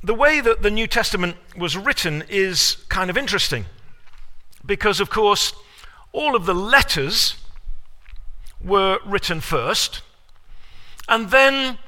[0.03, 3.67] the way that the New Testament was written is kind of interesting
[4.67, 5.53] because, of course,
[6.13, 7.37] all of the letters
[8.63, 10.03] were written first,
[11.09, 11.79] and then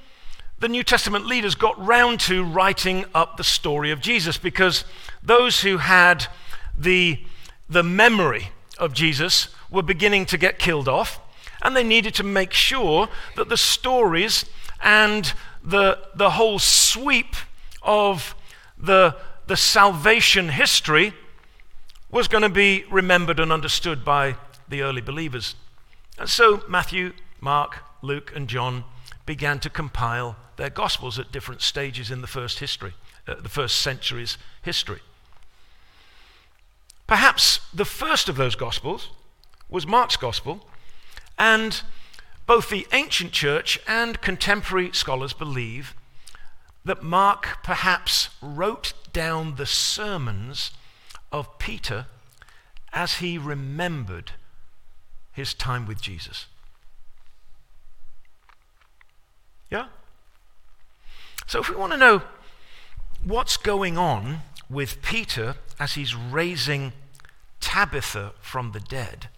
[0.58, 4.84] the New Testament leaders got round to writing up the story of Jesus because
[5.22, 6.26] those who had
[6.76, 7.18] the,
[7.68, 11.20] the memory of Jesus were beginning to get killed off,
[11.60, 14.46] and they needed to make sure that the stories
[14.82, 17.34] and the, the whole sweep
[17.82, 18.34] of
[18.78, 21.12] the, the salvation history
[22.10, 24.36] was going to be remembered and understood by
[24.68, 25.56] the early believers.
[26.18, 28.84] And so Matthew, Mark, Luke, and John
[29.26, 32.94] began to compile their gospels at different stages in the first history,
[33.26, 35.00] uh, the first century's history.
[37.06, 39.10] Perhaps the first of those gospels
[39.68, 40.66] was Mark's gospel,
[41.38, 41.82] and
[42.46, 45.94] both the ancient church and contemporary scholars believe
[46.84, 50.72] that Mark perhaps wrote down the sermons
[51.32, 52.06] of Peter
[52.92, 54.32] as he remembered
[55.32, 56.46] his time with Jesus.
[59.70, 59.86] Yeah?
[61.46, 62.22] So, if we want to know
[63.22, 66.92] what's going on with Peter as he's raising
[67.60, 69.28] Tabitha from the dead,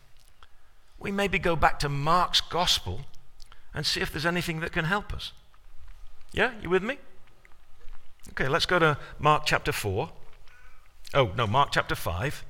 [1.06, 3.02] we maybe go back to Mark's gospel
[3.72, 5.30] and see if there's anything that can help us.
[6.32, 6.98] Yeah, you with me?
[8.30, 10.10] Okay, let's go to Mark chapter 4.
[11.14, 12.44] Oh, no, Mark chapter 5.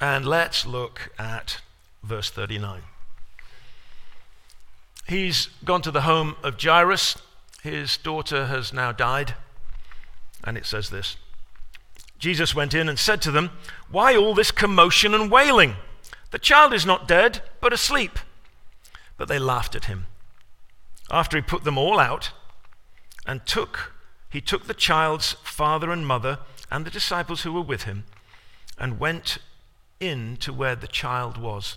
[0.00, 1.60] And let's look at
[2.02, 2.80] verse 39.
[5.06, 7.18] He's gone to the home of Jairus.
[7.62, 9.34] His daughter has now died.
[10.42, 11.18] And it says this
[12.22, 13.50] Jesus went in and said to them,
[13.90, 15.74] Why all this commotion and wailing?
[16.30, 18.16] The child is not dead, but asleep.
[19.16, 20.06] But they laughed at him.
[21.10, 22.30] After he put them all out
[23.26, 23.92] and took,
[24.30, 26.38] he took the child's father and mother
[26.70, 28.04] and the disciples who were with him
[28.78, 29.38] and went
[29.98, 31.76] in to where the child was.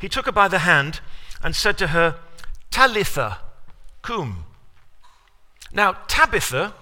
[0.00, 1.00] He took her by the hand
[1.44, 2.16] and said to her,
[2.72, 3.38] Talitha
[4.02, 4.46] cum.
[5.72, 6.74] Now, Tabitha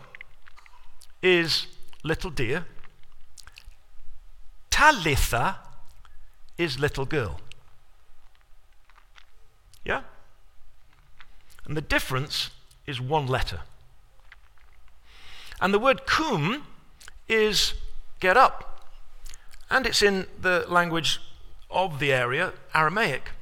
[1.23, 1.67] is
[2.03, 2.65] little deer.
[4.79, 5.57] Talitha
[6.57, 7.41] is little girl.
[9.85, 10.03] Yeah?
[11.65, 12.51] And the difference
[12.87, 13.63] is one letter.
[15.61, 16.63] And the word kum
[17.29, 17.75] is
[18.21, 18.87] get up.
[19.69, 21.21] And it's in the language
[21.69, 23.33] of the area, Aramaic.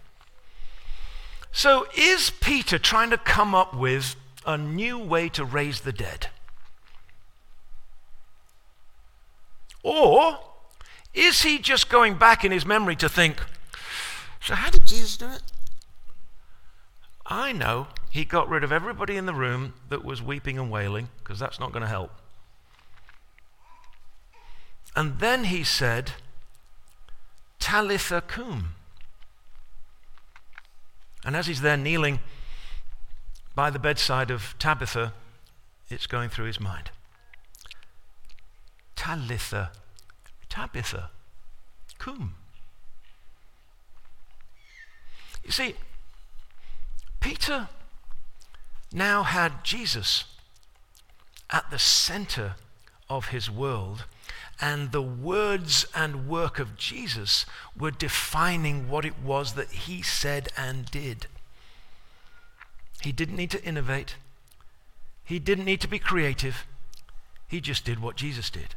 [1.53, 6.29] So, is Peter trying to come up with a new way to raise the dead?
[9.83, 10.39] Or
[11.17, 13.41] is he just going back in his memory to think,
[14.41, 15.43] so how did Jesus do it?
[17.27, 21.09] I know he got rid of everybody in the room that was weeping and wailing,
[21.19, 22.13] because that's not going to help.
[24.95, 26.13] And then he said,
[27.59, 28.75] Talitha cum.
[31.25, 32.21] And as he's there kneeling
[33.55, 35.13] by the bedside of Tabitha,
[35.89, 36.91] it's going through his mind.
[38.95, 39.73] Talitha,
[40.57, 41.11] Tabitha,
[41.99, 42.35] come.
[45.45, 45.75] You see,
[47.21, 47.69] Peter
[48.91, 50.25] now had Jesus
[51.51, 52.55] at the center
[53.11, 54.07] of his world
[54.59, 57.45] and the words and work of Jesus
[57.79, 61.27] were defining what it was that he said and did.
[63.03, 64.17] He didn't need to innovate,
[65.23, 66.67] he didn't need to be creative,
[67.47, 68.75] he just did what Jesus did.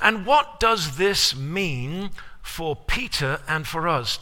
[0.00, 2.10] And what does this mean
[2.42, 4.18] for Peter and for us?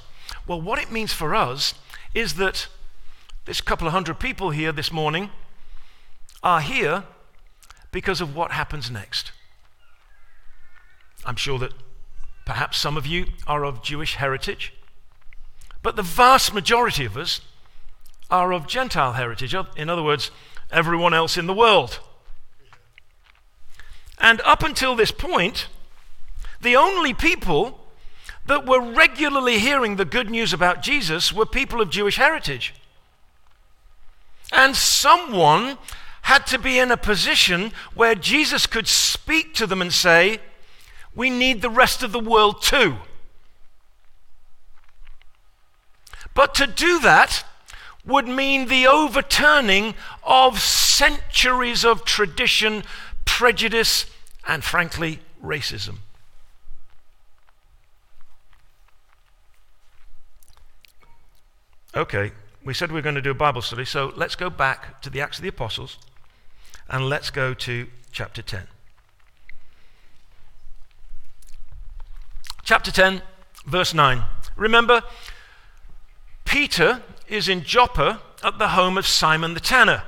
[0.46, 1.74] Well, what it means for us
[2.14, 2.66] is that
[3.44, 5.30] this couple of hundred people here this morning
[6.42, 7.04] are here
[7.92, 9.32] because of what happens next.
[11.24, 11.72] I'm sure that
[12.44, 14.74] perhaps some of you are of Jewish heritage,
[15.82, 17.40] but the vast majority of us
[18.30, 19.54] are of Gentile heritage.
[19.76, 20.30] In other words,
[20.70, 22.00] everyone else in the world.
[24.20, 25.68] And up until this point,
[26.60, 27.78] the only people
[28.46, 32.74] that were regularly hearing the good news about Jesus were people of Jewish heritage.
[34.50, 35.78] And someone
[36.22, 40.40] had to be in a position where Jesus could speak to them and say,
[41.14, 42.96] we need the rest of the world too.
[46.34, 47.44] But to do that
[48.04, 52.84] would mean the overturning of centuries of tradition,
[53.39, 54.07] prejudice,
[54.49, 55.99] and frankly, racism.
[61.95, 62.32] Okay,
[62.64, 65.09] we said we were going to do a Bible study, so let's go back to
[65.09, 65.99] the Acts of the Apostles
[66.89, 68.66] and let's go to chapter 10.
[72.64, 73.22] Chapter 10,
[73.64, 74.24] verse 9.
[74.57, 75.03] Remember,
[76.45, 80.03] Peter is in Joppa at the home of Simon the tanner.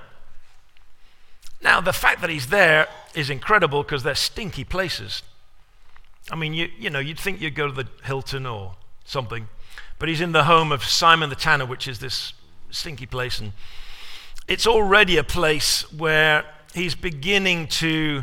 [1.62, 5.22] Now, the fact that he's there is incredible because they're stinky places.
[6.30, 9.48] I mean, you, you know, you'd think you'd go to the Hilton or something,
[9.98, 12.34] but he's in the home of Simon the tanner, which is this
[12.70, 13.40] stinky place.
[13.40, 13.52] And
[14.46, 16.44] it's already a place where
[16.74, 18.22] he's beginning to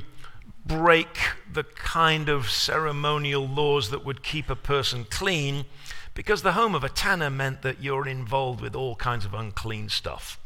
[0.66, 1.18] break
[1.52, 5.66] the kind of ceremonial laws that would keep a person clean
[6.14, 9.88] because the home of a tanner meant that you're involved with all kinds of unclean
[9.88, 10.40] stuff.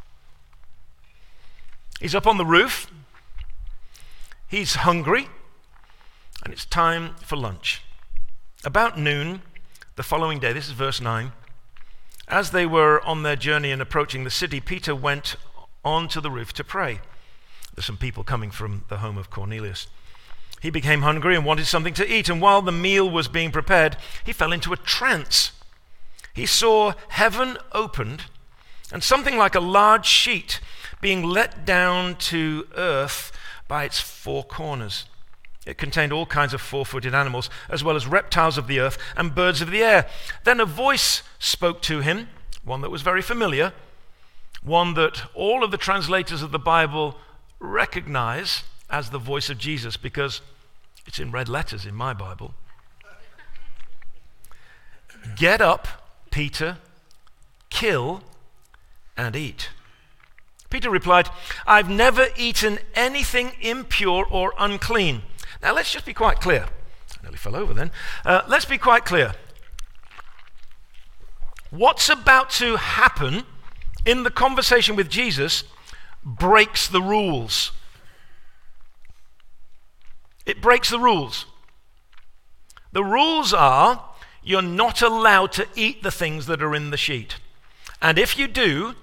[1.99, 2.91] He's up on the roof.
[4.51, 5.29] He's hungry.
[6.43, 7.81] And it's time for lunch.
[8.63, 9.41] About noon
[9.95, 11.31] the following day, this is verse 9,
[12.27, 15.35] as they were on their journey and approaching the city, Peter went
[15.83, 16.99] on to the roof to pray.
[17.73, 19.87] There's some people coming from the home of Cornelius.
[20.61, 23.97] He became hungry and wanted something to eat, and while the meal was being prepared,
[24.23, 25.51] he fell into a trance
[26.33, 28.23] he saw heaven opened
[28.91, 30.59] and something like a large sheet
[31.01, 33.31] being let down to earth
[33.71, 35.05] by its four corners.
[35.65, 38.97] It contained all kinds of four footed animals, as well as reptiles of the earth
[39.15, 40.09] and birds of the air.
[40.43, 42.27] Then a voice spoke to him,
[42.65, 43.71] one that was very familiar,
[44.61, 47.15] one that all of the translators of the Bible
[47.61, 50.41] recognize as the voice of Jesus because
[51.07, 52.53] it's in red letters in my Bible.
[55.37, 55.87] Get up
[56.29, 56.79] Peter,
[57.69, 58.21] kill
[59.15, 59.69] and eat.
[60.71, 61.29] Peter replied,
[61.67, 65.21] I've never eaten anything impure or unclean.
[65.61, 66.63] Now let's just be quite clear.
[66.63, 67.91] I nearly fell over then.
[68.25, 69.33] Uh, let's be quite clear.
[71.69, 73.43] What's about to happen
[74.05, 75.63] in the conversation with Jesus
[76.23, 77.71] breaks the rules.
[80.45, 81.45] It breaks the rules.
[82.91, 84.05] The rules are
[84.43, 87.35] you're not allowed to eat the things that are in the sheet.
[88.01, 88.95] And if you do,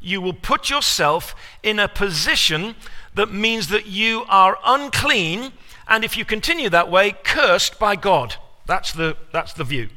[0.00, 2.74] you will put yourself in a position
[3.14, 5.52] that means that you are unclean,
[5.88, 8.36] and if you continue that way, cursed by God.
[8.66, 9.88] That's the, that's the view.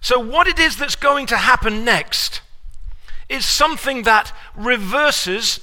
[0.00, 2.40] So, what it is that's going to happen next
[3.28, 5.60] is something that reverses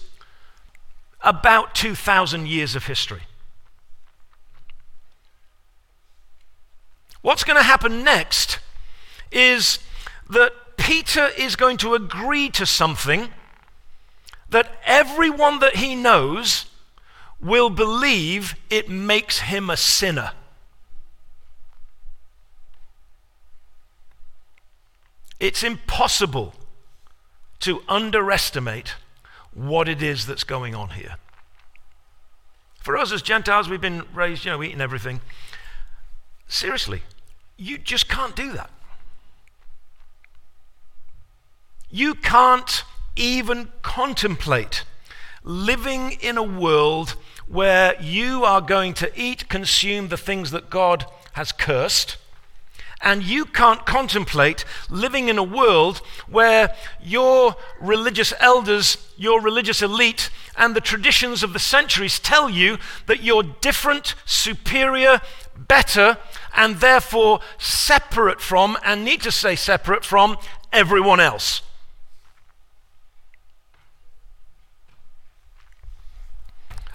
[1.21, 3.23] about 2,000 years of history.
[7.21, 8.59] What's going to happen next
[9.31, 9.79] is
[10.29, 13.29] that Peter is going to agree to something
[14.49, 16.67] that everyone that he knows
[17.41, 20.31] will believe it makes him a sinner.
[25.39, 26.53] It's impossible
[27.59, 28.95] to underestimate
[29.53, 31.15] what it is that's going on here.
[32.79, 35.19] For us as Gentiles, we've been raised, you know, eating everything.
[36.47, 37.01] Seriously,
[37.57, 38.69] you just can't do that.
[41.89, 42.83] You can't
[43.15, 44.83] even contemplate
[45.43, 47.15] living in a world
[47.47, 52.17] where you are going to eat, consume the things that God has cursed.
[53.01, 60.29] And you can't contemplate living in a world where your religious elders, your religious elite,
[60.57, 65.21] and the traditions of the centuries tell you that you're different, superior,
[65.55, 66.17] better,
[66.55, 70.35] and therefore separate from, and need to say separate from,
[70.73, 71.61] everyone else.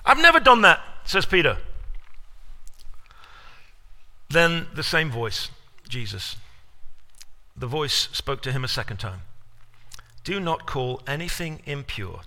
[0.05, 1.59] I've never done that, says Peter.
[4.29, 5.51] Then the same voice,
[5.89, 6.37] Jesus.
[7.57, 9.23] The voice spoke to him a second time.
[10.25, 12.21] Do not call anything impure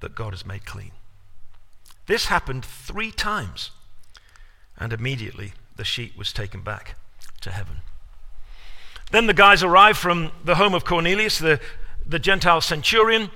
[0.00, 0.92] that God has made clean.
[2.06, 3.70] This happened three times,
[4.78, 6.96] and immediately the sheet was taken back
[7.40, 7.78] to heaven.
[9.10, 11.60] Then the guys arrive from the home of Cornelius, the,
[12.06, 13.30] the Gentile centurion.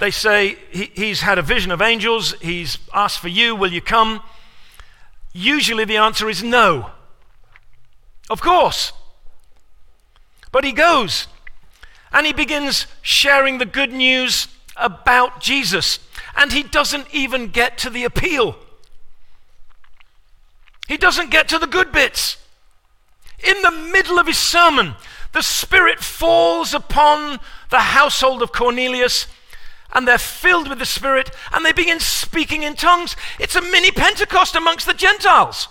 [0.00, 2.34] They say, he, He's had a vision of angels.
[2.40, 3.54] He's asked for you.
[3.54, 4.22] Will you come?
[5.32, 6.90] Usually the answer is no.
[8.28, 8.92] Of course.
[10.50, 11.28] But he goes
[12.12, 16.00] and he begins sharing the good news about Jesus.
[16.34, 18.56] And he doesn't even get to the appeal.
[20.88, 22.38] He doesn't get to the good bits.
[23.46, 24.94] In the middle of his sermon,
[25.32, 27.38] the Spirit falls upon
[27.70, 29.26] the household of Cornelius,
[29.92, 33.16] and they're filled with the Spirit, and they begin speaking in tongues.
[33.38, 35.68] It's a mini Pentecost amongst the Gentiles.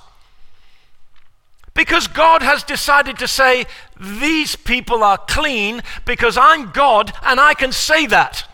[1.73, 3.65] Because God has decided to say,
[3.99, 8.45] These people are clean because I'm God and I can say that.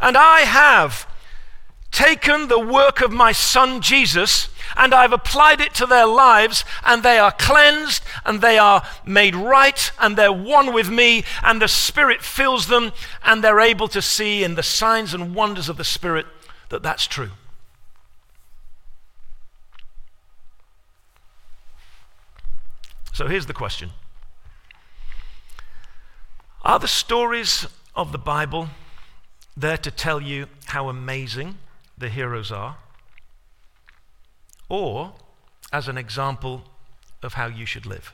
[0.00, 1.06] And I have
[1.96, 7.02] taken the work of my son Jesus and I've applied it to their lives, and
[7.02, 11.68] they are cleansed, and they are made right, and they're one with me, and the
[11.68, 12.92] Spirit fills them,
[13.24, 16.26] and they're able to see in the signs and wonders of the Spirit
[16.68, 17.30] that that's true.
[23.14, 23.92] So here's the question
[26.62, 28.68] Are the stories of the Bible
[29.56, 31.56] there to tell you how amazing
[31.98, 32.78] the heroes are?
[34.68, 35.14] Or
[35.72, 36.64] as an example
[37.22, 38.12] of how you should live?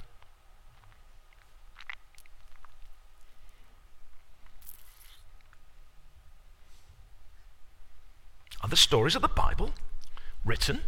[8.62, 9.70] Are the stories of the Bible
[10.44, 10.82] written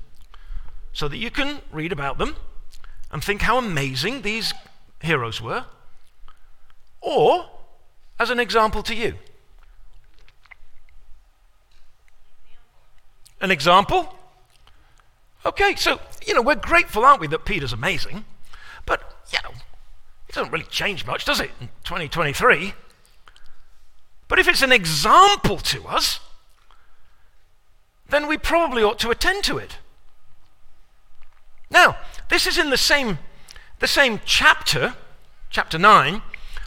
[0.93, 2.37] so that you can read about them
[3.11, 4.55] and think how amazing these
[5.01, 5.65] heroes were,
[7.01, 7.51] or
[8.19, 9.15] as an example to you.
[13.41, 14.15] An example?
[15.47, 18.25] Okay, so, you know, we're grateful, aren't we, that Peter's amazing,
[18.87, 19.55] but, you know,
[20.29, 22.73] it doesn't really change much, does it, in 2023?
[24.29, 26.21] But if it's an example to us,
[28.09, 29.79] then we probably ought to attend to it.
[31.71, 31.97] Now,
[32.31, 33.19] this is in the same,
[33.81, 34.95] the same chapter,
[35.51, 36.23] chapter 9,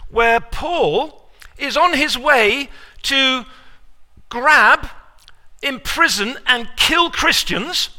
[0.10, 2.70] where Paul is on his way
[3.04, 3.46] to
[4.30, 4.90] grab,
[5.62, 7.90] imprison, and kill Christians.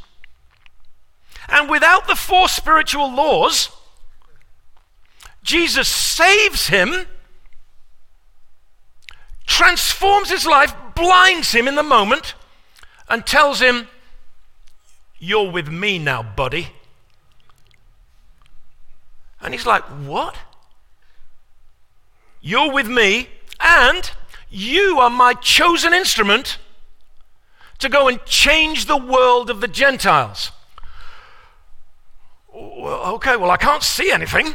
[1.49, 3.71] And without the four spiritual laws,
[5.43, 7.07] Jesus saves him,
[9.47, 12.35] transforms his life, blinds him in the moment,
[13.09, 13.89] and tells him,
[15.19, 16.69] You're with me now, buddy.
[19.41, 20.37] And he's like, What?
[22.41, 23.29] You're with me,
[23.59, 24.11] and
[24.51, 26.59] you are my chosen instrument
[27.79, 30.53] to go and change the world of the Gentiles.
[32.53, 34.55] Well, okay, well, I can't see anything.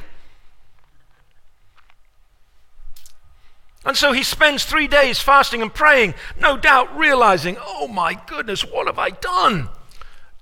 [3.86, 8.62] And so he spends three days fasting and praying, no doubt realizing, oh my goodness,
[8.62, 9.70] what have I done?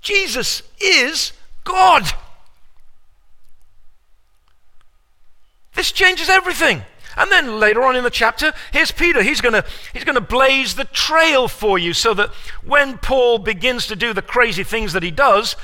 [0.01, 2.11] Jesus is God.
[5.73, 6.84] This changes everything.
[7.18, 9.22] And then later on in the chapter, here's Peter.
[9.22, 9.62] He's going
[9.93, 12.30] he's to blaze the trail for you so that
[12.64, 15.55] when Paul begins to do the crazy things that he does,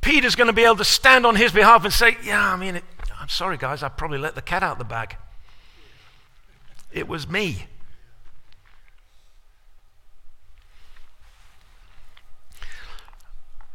[0.00, 2.76] Peter's going to be able to stand on his behalf and say, Yeah, I mean,
[2.76, 2.84] it,
[3.18, 5.16] I'm sorry, guys, I probably let the cat out the bag.
[6.92, 7.66] It was me.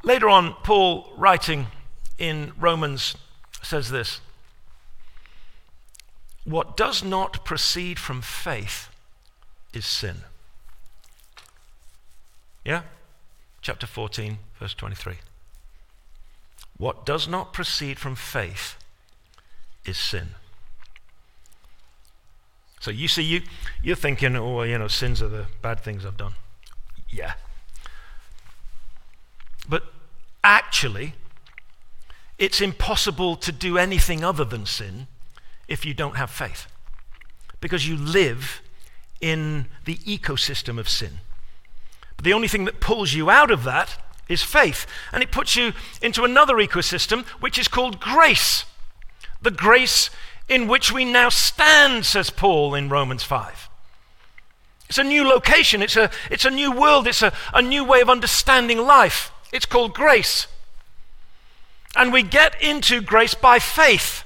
[0.03, 1.67] Later on, Paul, writing
[2.17, 3.15] in Romans,
[3.63, 4.21] says this
[6.45, 8.89] What does not proceed from faith
[9.73, 10.17] is sin.
[12.63, 12.83] Yeah?
[13.61, 15.15] Chapter 14, verse 23.
[16.77, 18.75] What does not proceed from faith
[19.85, 20.29] is sin.
[22.79, 23.41] So you see, you,
[23.81, 26.33] you're thinking, oh, you know, sins are the bad things I've done.
[27.09, 27.33] Yeah.
[29.67, 29.83] But
[30.43, 31.13] actually,
[32.37, 35.07] it's impossible to do anything other than sin
[35.67, 36.67] if you don't have faith.
[37.61, 38.61] Because you live
[39.21, 41.19] in the ecosystem of sin.
[42.15, 43.97] But the only thing that pulls you out of that
[44.27, 44.85] is faith.
[45.11, 48.65] And it puts you into another ecosystem, which is called grace.
[49.41, 50.09] The grace
[50.47, 53.69] in which we now stand, says Paul in Romans 5.
[54.87, 58.01] It's a new location, it's a, it's a new world, it's a, a new way
[58.01, 59.31] of understanding life.
[59.51, 60.47] It's called grace.
[61.95, 64.24] And we get into grace by faith.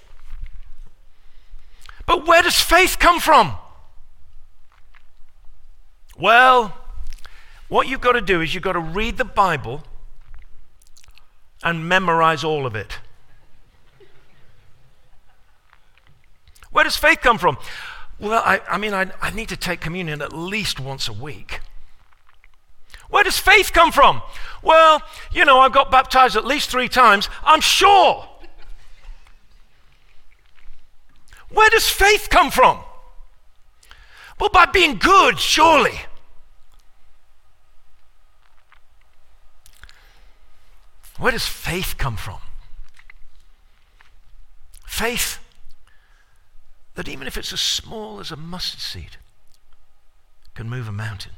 [2.09, 3.53] But where does faith come from?
[6.17, 6.75] Well,
[7.67, 9.83] what you've got to do is you've got to read the Bible
[11.61, 12.97] and memorize all of it.
[16.71, 17.59] Where does faith come from?
[18.19, 21.59] Well, I, I mean, I, I need to take communion at least once a week.
[23.11, 24.23] Where does faith come from?
[24.63, 27.29] Well, you know, I've got baptized at least three times.
[27.43, 28.27] I'm sure.
[31.49, 32.79] Where does faith come from?
[34.39, 35.99] Well, by being good, surely.
[41.17, 42.39] Where does faith come from?
[44.85, 45.39] Faith
[46.95, 49.17] that even if it's as small as a mustard seed,
[50.55, 51.33] can move a mountain.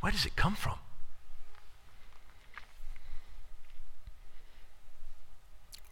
[0.00, 0.78] Where does it come from?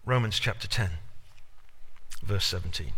[0.05, 0.91] Romans chapter 10,
[2.23, 2.93] verse 17.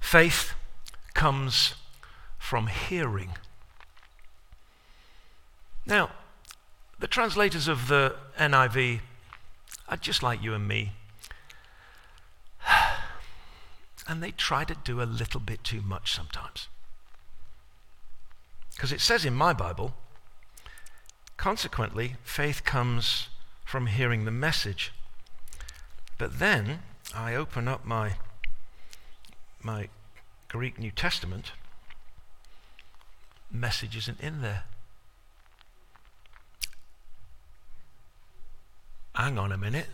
[0.00, 0.54] Faith
[1.14, 1.74] comes
[2.38, 3.30] from hearing
[5.86, 6.10] Now,
[6.98, 9.00] the translators of the NIV
[9.88, 10.92] are just like you and me.
[14.06, 16.68] And they try to do a little bit too much sometimes.
[18.74, 19.94] Because it says in my Bible,
[21.38, 23.28] consequently, faith comes
[23.64, 24.92] from hearing the message.
[26.18, 26.80] But then
[27.14, 28.14] I open up my,
[29.62, 29.88] my
[30.48, 31.52] Greek New Testament,
[33.50, 34.64] message isn't in there.
[39.14, 39.88] hang on a minute.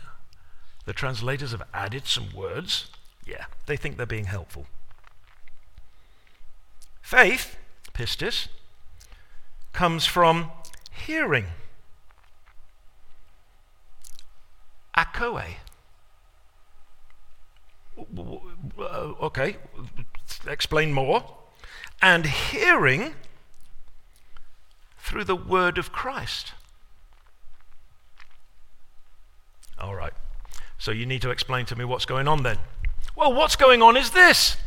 [0.85, 2.87] The translators have added some words.
[3.25, 4.65] Yeah, they think they're being helpful.
[7.01, 7.55] Faith,
[7.93, 8.47] pistis,
[9.73, 10.51] comes from
[10.91, 11.45] hearing.
[14.97, 15.55] Akoe.
[18.79, 19.57] Okay,
[20.47, 21.23] explain more.
[22.01, 23.13] And hearing
[24.97, 26.53] through the word of Christ.
[29.79, 30.13] All right.
[30.77, 32.57] So you need to explain to me what's going on then.
[33.15, 34.57] Well, what's going on is this.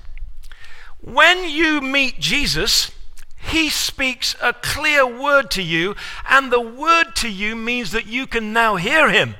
[1.00, 2.90] When you meet Jesus,
[3.36, 5.96] he speaks a clear word to you,
[6.28, 9.34] and the word to you means that you can now hear him.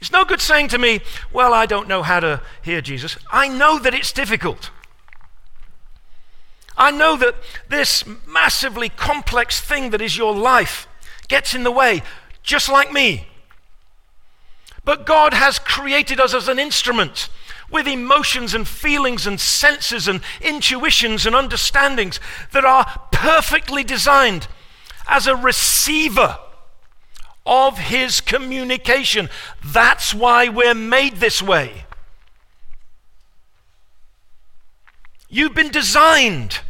[0.00, 1.00] It's no good saying to me,
[1.32, 3.16] Well, I don't know how to hear Jesus.
[3.30, 4.70] I know that it's difficult.
[6.76, 7.34] I know that
[7.68, 10.88] this massively complex thing that is your life
[11.28, 12.02] gets in the way
[12.42, 13.26] just like me.
[14.82, 17.28] But God has created us as an instrument
[17.70, 22.18] with emotions and feelings and senses and intuitions and understandings
[22.52, 24.48] that are perfectly designed
[25.06, 26.38] as a receiver
[27.50, 29.28] of His communication.
[29.62, 31.84] That's why we're made this way.
[35.28, 36.60] You've been designed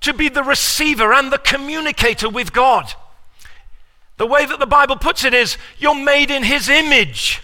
[0.00, 2.92] to be the receiver and the communicator with God.
[4.16, 7.40] The way that the Bible puts it is you're made in His image.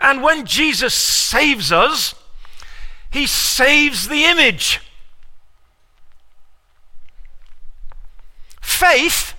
[0.00, 2.14] And when Jesus saves us,
[3.10, 4.80] He saves the image.
[8.68, 9.34] Faith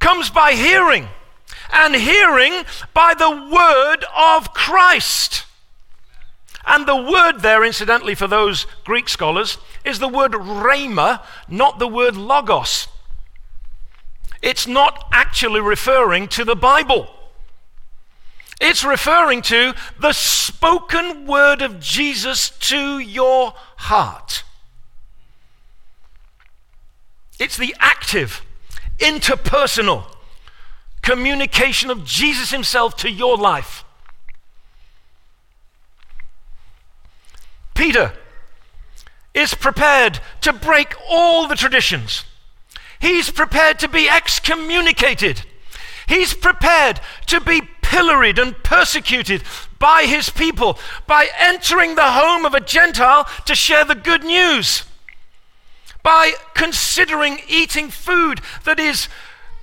[0.00, 1.08] comes by hearing,
[1.72, 5.46] and hearing by the word of Christ.
[6.66, 11.88] And the word there, incidentally, for those Greek scholars, is the word rhema, not the
[11.88, 12.88] word logos
[14.44, 17.08] it's not actually referring to the Bible.
[18.60, 24.44] It's referring to the spoken word of Jesus to your heart.
[27.44, 28.42] It's the active,
[29.00, 30.04] interpersonal
[31.02, 33.84] communication of Jesus Himself to your life.
[37.74, 38.14] Peter
[39.34, 42.24] is prepared to break all the traditions
[42.98, 45.42] He's prepared to be excommunicated.
[46.06, 49.42] He's prepared to be pilloried and persecuted
[49.78, 54.84] by his people by entering the home of a Gentile to share the good news,
[56.04, 59.08] by considering eating food that is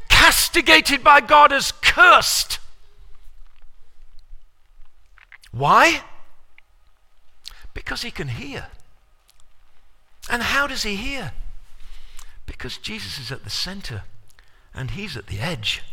[0.09, 2.59] castigated by God as cursed.
[5.51, 6.03] Why?
[7.73, 8.67] Because he can hear.
[10.29, 11.31] And how does he hear?
[12.45, 14.03] Because Jesus is at the center
[14.73, 15.83] and he's at the edge.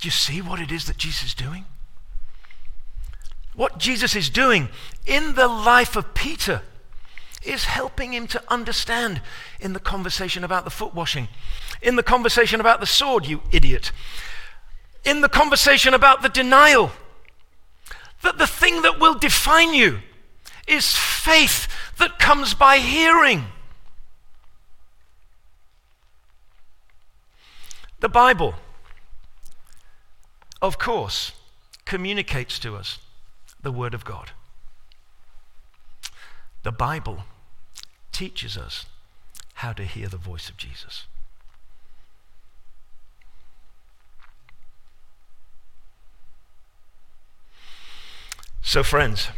[0.00, 1.66] Do you see what it is that Jesus is doing?
[3.54, 4.68] What Jesus is doing
[5.06, 6.62] in the life of Peter
[7.44, 9.20] is helping him to understand
[9.60, 11.28] in the conversation about the foot washing,
[11.82, 13.92] in the conversation about the sword, you idiot,
[15.04, 16.90] in the conversation about the denial,
[18.22, 19.98] that the thing that will define you
[20.66, 21.68] is faith
[21.98, 23.44] that comes by hearing.
[28.00, 28.54] The Bible,
[30.60, 31.32] of course,
[31.84, 32.98] communicates to us
[33.62, 34.30] the Word of God.
[36.62, 37.24] The Bible
[38.18, 38.86] teaches us
[39.54, 41.06] how to hear the voice of Jesus.
[48.60, 49.28] So, friends,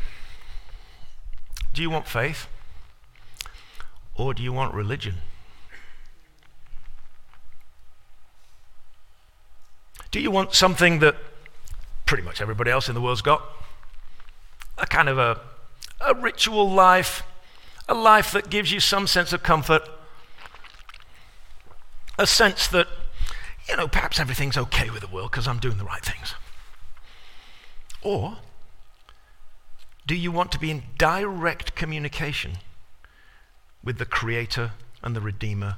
[1.74, 2.49] do you want faith
[4.14, 5.16] or do you want religion?
[10.11, 11.16] Do you want something that
[12.07, 13.43] pretty much everybody else in the world's got?
[14.78, 15.39] A kind of a,
[16.01, 17.22] a ritual life,
[17.91, 19.82] a life that gives you some sense of comfort,
[22.18, 22.86] a sense that,
[23.68, 26.34] you know, perhaps everything's okay with the world because I'm doing the right things.
[28.03, 28.38] Or
[30.07, 32.53] do you want to be in direct communication
[33.82, 34.72] with the Creator
[35.03, 35.76] and the Redeemer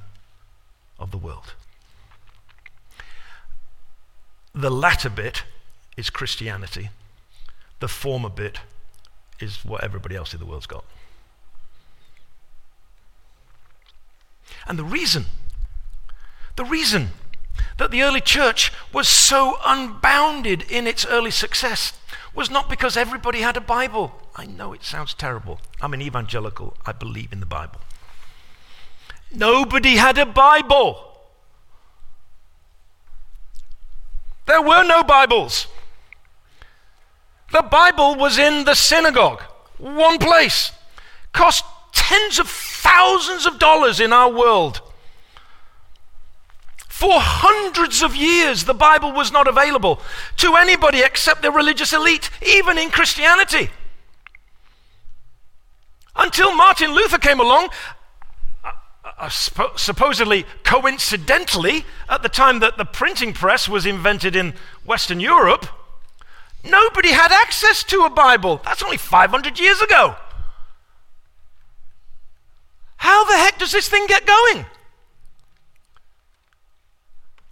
[0.99, 1.53] of the world.
[4.53, 5.43] The latter bit
[5.97, 6.89] is Christianity,
[7.79, 8.59] the former bit
[9.39, 10.85] is what everybody else in the world's got.
[14.67, 15.25] And the reason,
[16.55, 17.09] the reason
[17.77, 21.93] that the early church was so unbounded in its early success
[22.35, 24.13] was not because everybody had a Bible.
[24.35, 25.59] I know it sounds terrible.
[25.81, 26.75] I'm an evangelical.
[26.85, 27.79] I believe in the Bible.
[29.31, 31.11] Nobody had a Bible.
[34.45, 35.67] There were no Bibles.
[37.51, 39.41] The Bible was in the synagogue,
[39.77, 40.71] one place.
[41.33, 41.63] Cost
[41.93, 44.81] tens of thousands of dollars in our world.
[46.89, 49.99] For hundreds of years, the Bible was not available
[50.37, 53.69] to anybody except the religious elite, even in Christianity.
[56.15, 57.69] Until Martin Luther came along,
[58.63, 58.71] uh,
[59.17, 59.29] uh,
[59.75, 64.53] supposedly coincidentally, at the time that the printing press was invented in
[64.85, 65.65] Western Europe,
[66.63, 68.61] nobody had access to a Bible.
[68.63, 70.15] That's only 500 years ago.
[73.03, 74.65] How the heck does this thing get going?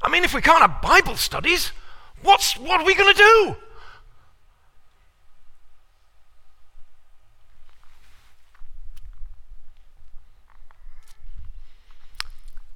[0.02, 1.74] I mean, if we can't have Bible studies,
[2.22, 3.56] what's, what are we going to do?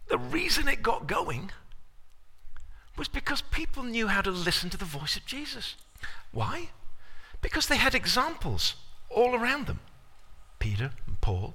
[0.09, 1.51] The reason it got going
[2.97, 5.75] was because people knew how to listen to the voice of Jesus.
[6.33, 6.71] Why?
[7.41, 8.75] Because they had examples
[9.09, 9.79] all around them
[10.59, 11.53] Peter and Paul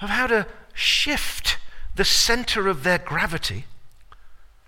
[0.00, 1.58] of how to shift
[1.94, 3.64] the center of their gravity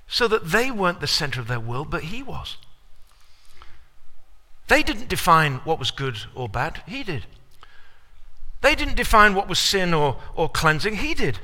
[0.07, 2.57] so that they weren't the center of their world, but he was.
[4.69, 7.27] They didn't define what was good or bad, he did.
[8.61, 11.39] They didn't define what was sin or, or cleansing, he did.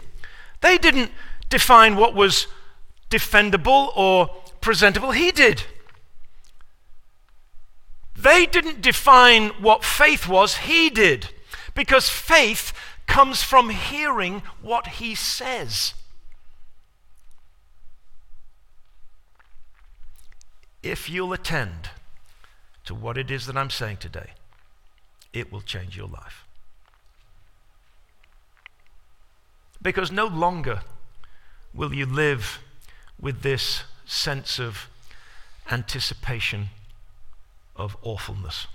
[0.60, 1.10] They didn't
[1.48, 2.46] define what was
[3.10, 4.28] defendable or
[4.60, 5.64] presentable, he did.
[8.16, 11.28] They didn't define what faith was, he did.
[11.74, 12.72] Because faith
[13.06, 15.94] comes from hearing what he says.
[20.84, 21.88] if you'll attend
[22.84, 24.32] to what it is that I'm saying today,
[25.32, 26.44] it will change your life.
[29.80, 30.82] Because no longer
[31.72, 32.60] will you live
[33.18, 34.88] with this sense of
[35.70, 36.66] anticipation
[37.74, 38.66] of awfulness.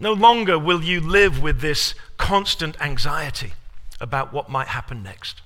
[0.00, 3.52] No longer will you live with this constant anxiety
[4.00, 5.42] about what might happen next.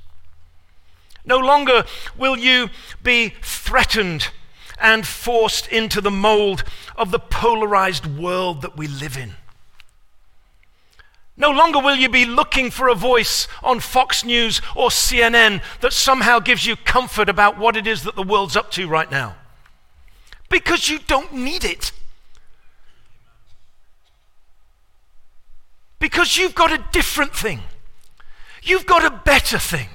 [1.24, 1.84] No longer
[2.16, 2.70] will you
[3.02, 4.28] be threatened
[4.78, 6.62] and forced into the mold
[6.96, 9.32] of the polarized world that we live in.
[11.36, 15.92] No longer will you be looking for a voice on Fox News or CNN that
[15.92, 19.34] somehow gives you comfort about what it is that the world's up to right now.
[20.48, 21.90] Because you don't need it.
[26.05, 27.62] Because you've got a different thing.
[28.62, 29.88] You've got a better thing.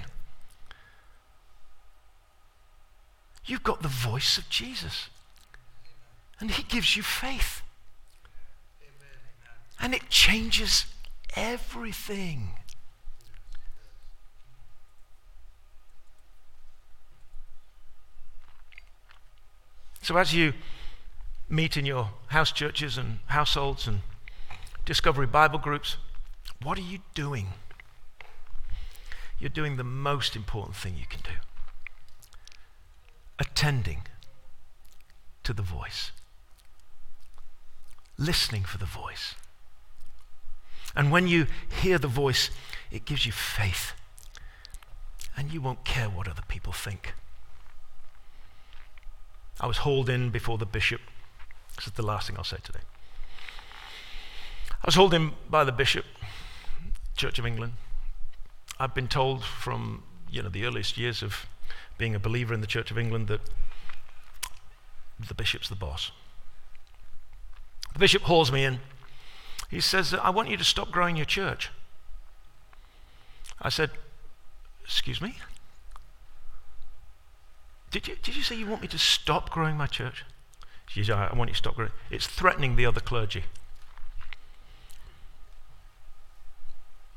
[3.46, 5.10] You've got the voice of Jesus.
[6.40, 7.62] And he gives you faith.
[9.80, 10.88] And it changes
[11.36, 12.54] everything.
[20.02, 20.54] So, as you
[21.48, 24.00] meet in your house churches and households and
[24.86, 25.98] discovery Bible groups,
[26.64, 27.48] what are you doing?
[29.40, 31.32] You're doing the most important thing you can do
[33.40, 34.02] attending
[35.44, 36.12] to the voice,
[38.18, 39.36] listening for the voice.
[40.96, 41.48] And when you
[41.82, 42.50] hear the voice,
[42.92, 43.94] it gives you faith.
[45.38, 47.14] And you won't care what other people think.
[49.62, 51.02] I was hauled in before the bishop.
[51.76, 52.80] This is the last thing I'll say today.
[54.82, 56.06] I was hauled in by the bishop,
[57.16, 57.74] Church of England.
[58.80, 61.46] I've been told from you know the earliest years of
[61.98, 63.42] being a believer in the Church of England, that
[65.20, 66.12] the bishop's the boss.
[67.94, 68.80] The bishop hauls me in.
[69.70, 71.70] He says, I want you to stop growing your church.
[73.62, 73.92] I said,
[74.84, 75.36] Excuse me?
[77.92, 80.26] Did you, did you say you want me to stop growing my church?
[80.88, 81.92] She said, I want you to stop growing.
[82.10, 83.44] It's threatening the other clergy.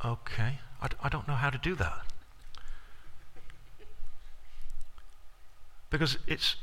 [0.04, 2.00] Okay, I, I don't know how to do that.
[5.90, 6.56] Because it's,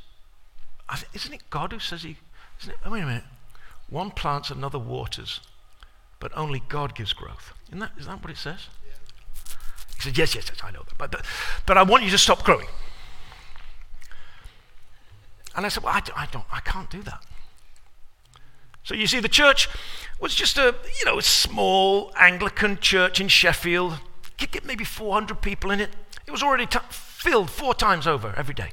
[1.13, 2.17] isn't it God who says he,
[2.59, 3.23] isn't it, oh, wait a minute,
[3.89, 5.39] one plants, another waters,
[6.19, 7.53] but only God gives growth.
[7.67, 8.67] Isn't that, is that what it says?
[9.95, 10.97] He said, Yes, yes, yes, I know that.
[10.97, 11.25] But, but,
[11.65, 12.67] but I want you to stop growing.
[15.55, 17.23] And I said, Well, I, I, don't, I can't do that.
[18.83, 19.69] So you see, the church
[20.19, 23.99] was just a, you know, a small Anglican church in Sheffield.
[24.37, 25.89] Could get maybe 400 people in it.
[26.27, 28.71] It was already t- filled four times over every day,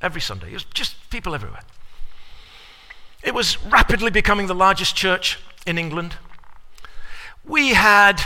[0.00, 0.50] every Sunday.
[0.50, 1.62] It was just people everywhere.
[3.22, 6.16] It was rapidly becoming the largest church in England.
[7.44, 8.22] We had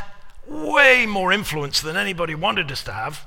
[0.46, 3.26] way more influence than anybody wanted us to have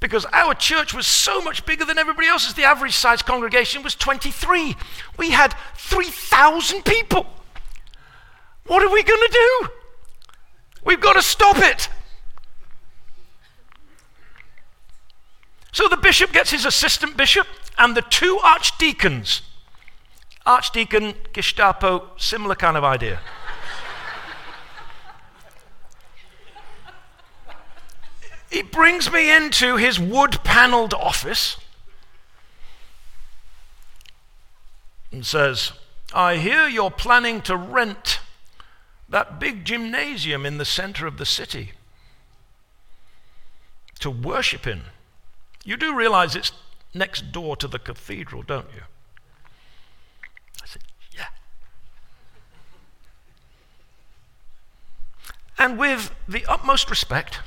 [0.00, 2.54] because our church was so much bigger than everybody else's.
[2.54, 4.76] The average size congregation was 23.
[5.18, 7.26] We had 3,000 people.
[8.66, 9.68] What are we going to do?
[10.84, 11.88] We've got to stop it.
[15.72, 17.46] So the bishop gets his assistant bishop
[17.78, 19.42] and the two archdeacons.
[20.44, 23.20] Archdeacon, Gestapo, similar kind of idea.
[28.50, 31.56] he brings me into his wood paneled office
[35.12, 35.72] and says,
[36.12, 38.20] I hear you're planning to rent
[39.10, 41.72] that big gymnasium in the center of the city
[43.98, 44.82] to worship in.
[45.64, 46.52] You do realize it's
[46.94, 48.82] next door to the cathedral, don't you?
[50.62, 50.82] I said,
[51.12, 51.26] Yeah.
[55.58, 57.40] And with the utmost respect,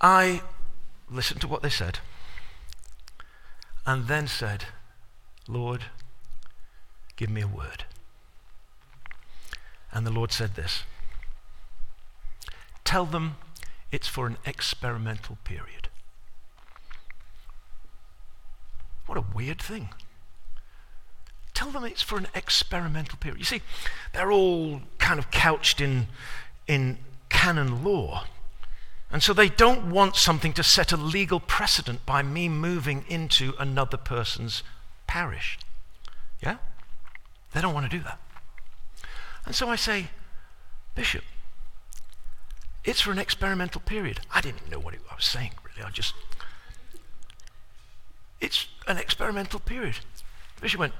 [0.00, 0.42] I
[1.08, 2.00] listened to what they said
[3.86, 4.64] and then said,
[5.46, 5.84] Lord,
[7.16, 7.84] give me a word.
[9.92, 10.82] And the Lord said this
[12.84, 13.36] Tell them
[13.92, 15.88] it's for an experimental period.
[19.06, 19.90] What a weird thing.
[21.52, 23.38] Tell them it's for an experimental period.
[23.38, 23.62] You see,
[24.12, 26.08] they're all kind of couched in,
[26.66, 26.98] in
[27.28, 28.24] canon law.
[29.12, 33.54] And so they don't want something to set a legal precedent by me moving into
[33.60, 34.64] another person's
[35.06, 35.56] parish.
[36.42, 36.56] Yeah?
[37.54, 38.18] They don't want to do that.
[39.46, 40.08] And so I say,
[40.94, 41.24] Bishop,
[42.84, 44.20] it's for an experimental period.
[44.32, 45.86] I didn't even know what I was saying, really.
[45.86, 46.14] I just.
[48.40, 49.96] It's an experimental period.
[50.56, 50.92] The bishop went,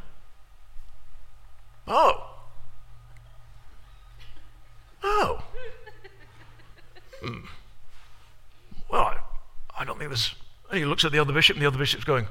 [1.86, 2.30] Oh.
[5.02, 5.44] Oh.
[7.22, 7.40] Hmm.
[8.90, 9.18] Well, I,
[9.78, 10.34] I don't think there's.
[10.70, 12.26] And he looks at the other bishop, and the other bishop's going.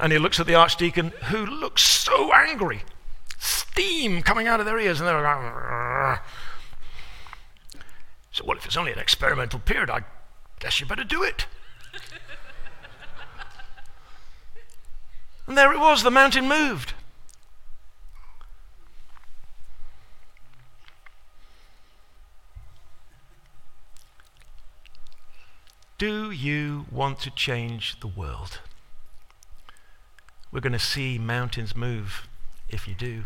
[0.00, 2.82] And he looks at the archdeacon, who looks so angry.
[3.38, 6.20] Steam coming out of their ears, and they're like,
[8.34, 10.02] so, well, if it's only an experimental period, I
[10.58, 11.46] guess you better do it.
[15.46, 16.94] and there it was, the mountain moved.
[25.96, 28.58] Do you want to change the world?
[30.54, 32.28] We're going to see mountains move
[32.68, 33.24] if you do.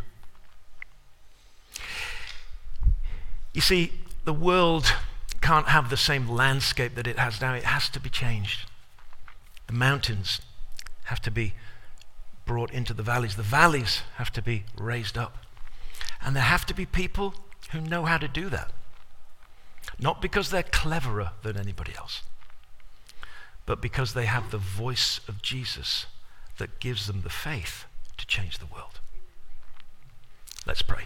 [3.53, 3.93] You see,
[4.25, 4.95] the world
[5.43, 7.53] can't have the same landscape that it has now.
[7.53, 8.71] It has to be changed.
[9.67, 10.41] The mountains
[11.05, 11.53] have to be
[12.47, 13.37] brought into the valleys.
[13.37, 15.37] The valleys have to be raised up.
[16.23, 17.35] And there have to be people
[17.73, 18.73] who know how to do that.
[20.01, 22.23] Not because they're cleverer than anybody else,
[23.67, 26.07] but because they have the voice of Jesus
[26.59, 27.87] that gives them the faith
[28.17, 29.01] to change the world.
[30.67, 31.05] Let's pray.